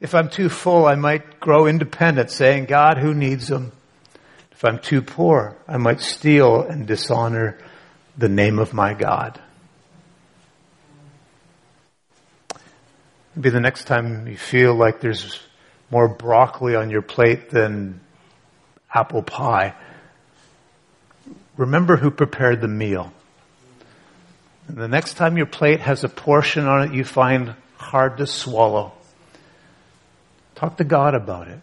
If 0.00 0.14
I'm 0.14 0.28
too 0.28 0.48
full, 0.48 0.86
I 0.86 0.94
might 0.94 1.40
grow 1.40 1.66
independent, 1.66 2.30
saying, 2.30 2.66
God, 2.66 2.98
who 2.98 3.12
needs 3.12 3.48
them? 3.48 3.72
If 4.52 4.64
I'm 4.64 4.78
too 4.78 5.02
poor, 5.02 5.56
I 5.66 5.78
might 5.78 6.00
steal 6.00 6.62
and 6.62 6.86
dishonor 6.86 7.58
the 8.16 8.28
name 8.28 8.58
of 8.58 8.72
my 8.72 8.94
God. 8.94 9.40
Maybe 13.34 13.50
the 13.50 13.60
next 13.60 13.84
time 13.84 14.28
you 14.28 14.36
feel 14.36 14.74
like 14.74 15.00
there's 15.00 15.40
more 15.90 16.08
broccoli 16.08 16.74
on 16.74 16.88
your 16.88 17.02
plate 17.02 17.50
than 17.50 18.00
apple 18.94 19.22
pie, 19.22 19.74
remember 21.56 21.96
who 21.96 22.10
prepared 22.10 22.60
the 22.60 22.68
meal. 22.68 23.12
And 24.68 24.76
the 24.76 24.88
next 24.88 25.14
time 25.14 25.36
your 25.36 25.46
plate 25.46 25.80
has 25.80 26.04
a 26.04 26.08
portion 26.08 26.66
on 26.66 26.88
it 26.88 26.94
you 26.94 27.04
find 27.04 27.54
hard 27.76 28.18
to 28.18 28.26
swallow, 28.26 28.92
talk 30.54 30.76
to 30.78 30.84
God 30.84 31.14
about 31.14 31.48
it. 31.48 31.60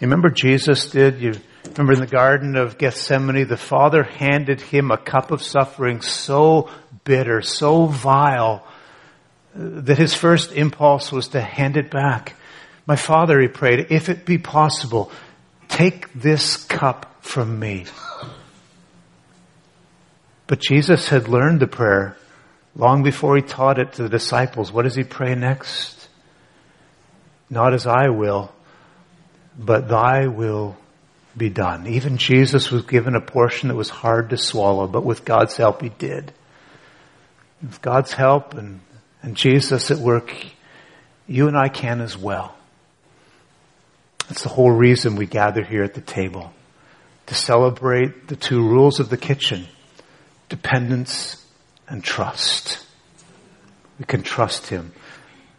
You 0.00 0.08
remember 0.08 0.30
Jesus 0.30 0.90
did? 0.90 1.20
You, 1.20 1.34
Remember 1.70 1.92
in 1.92 2.00
the 2.00 2.06
Garden 2.06 2.56
of 2.56 2.78
Gethsemane, 2.78 3.46
the 3.46 3.56
Father 3.56 4.02
handed 4.02 4.60
him 4.60 4.90
a 4.90 4.96
cup 4.96 5.30
of 5.30 5.42
suffering 5.42 6.00
so 6.00 6.70
bitter, 7.04 7.42
so 7.42 7.86
vile, 7.86 8.64
uh, 9.54 9.82
that 9.82 9.98
his 9.98 10.14
first 10.14 10.52
impulse 10.52 11.12
was 11.12 11.28
to 11.28 11.40
hand 11.40 11.76
it 11.76 11.90
back. 11.90 12.34
My 12.86 12.96
Father, 12.96 13.40
he 13.40 13.48
prayed, 13.48 13.88
if 13.90 14.08
it 14.08 14.24
be 14.24 14.38
possible, 14.38 15.10
take 15.68 16.12
this 16.14 16.56
cup 16.64 17.16
from 17.20 17.58
me. 17.58 17.84
But 20.46 20.60
Jesus 20.60 21.08
had 21.08 21.28
learned 21.28 21.60
the 21.60 21.66
prayer 21.66 22.16
long 22.74 23.02
before 23.02 23.36
he 23.36 23.42
taught 23.42 23.78
it 23.78 23.94
to 23.94 24.02
the 24.02 24.08
disciples. 24.08 24.70
What 24.70 24.82
does 24.82 24.94
he 24.94 25.02
pray 25.02 25.34
next? 25.34 26.08
Not 27.50 27.74
as 27.74 27.86
I 27.86 28.08
will, 28.10 28.52
but 29.58 29.88
thy 29.88 30.26
will 30.26 30.76
be 31.36 31.48
done. 31.50 31.86
Even 31.86 32.16
Jesus 32.16 32.70
was 32.70 32.82
given 32.82 33.14
a 33.14 33.20
portion 33.20 33.68
that 33.68 33.74
was 33.74 33.90
hard 33.90 34.30
to 34.30 34.36
swallow, 34.36 34.86
but 34.86 35.04
with 35.04 35.24
God's 35.24 35.56
help 35.56 35.82
he 35.82 35.90
did. 35.90 36.32
With 37.62 37.82
God's 37.82 38.12
help 38.12 38.54
and, 38.54 38.80
and 39.22 39.36
Jesus 39.36 39.90
at 39.90 39.98
work, 39.98 40.34
you 41.26 41.48
and 41.48 41.56
I 41.56 41.68
can 41.68 42.00
as 42.00 42.16
well. 42.16 42.54
That's 44.28 44.42
the 44.42 44.48
whole 44.48 44.70
reason 44.70 45.16
we 45.16 45.26
gather 45.26 45.62
here 45.62 45.84
at 45.84 45.94
the 45.94 46.00
table. 46.00 46.52
To 47.26 47.34
celebrate 47.34 48.28
the 48.28 48.36
two 48.36 48.62
rules 48.62 49.00
of 49.00 49.08
the 49.08 49.16
kitchen. 49.16 49.66
Dependence 50.48 51.44
and 51.88 52.02
trust. 52.02 52.84
We 53.98 54.04
can 54.04 54.22
trust 54.22 54.66
Him. 54.66 54.92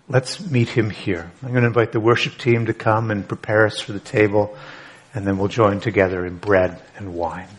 Let's 0.08 0.40
meet 0.40 0.70
Him 0.70 0.90
here. 0.90 1.32
I'm 1.44 1.50
going 1.50 1.62
to 1.62 1.68
invite 1.68 1.92
the 1.92 2.00
worship 2.00 2.38
team 2.38 2.68
to 2.68 2.74
come 2.74 3.12
and 3.12 3.28
prepare 3.28 3.66
us 3.66 3.80
for 3.80 3.92
the 3.92 4.00
table, 4.00 4.56
and 5.14 5.28
then 5.28 5.38
we'll 5.38 5.50
join 5.50 5.80
together 5.80 6.26
in 6.26 6.38
bread 6.38 6.82
and 6.96 7.14
wine. 7.14 7.50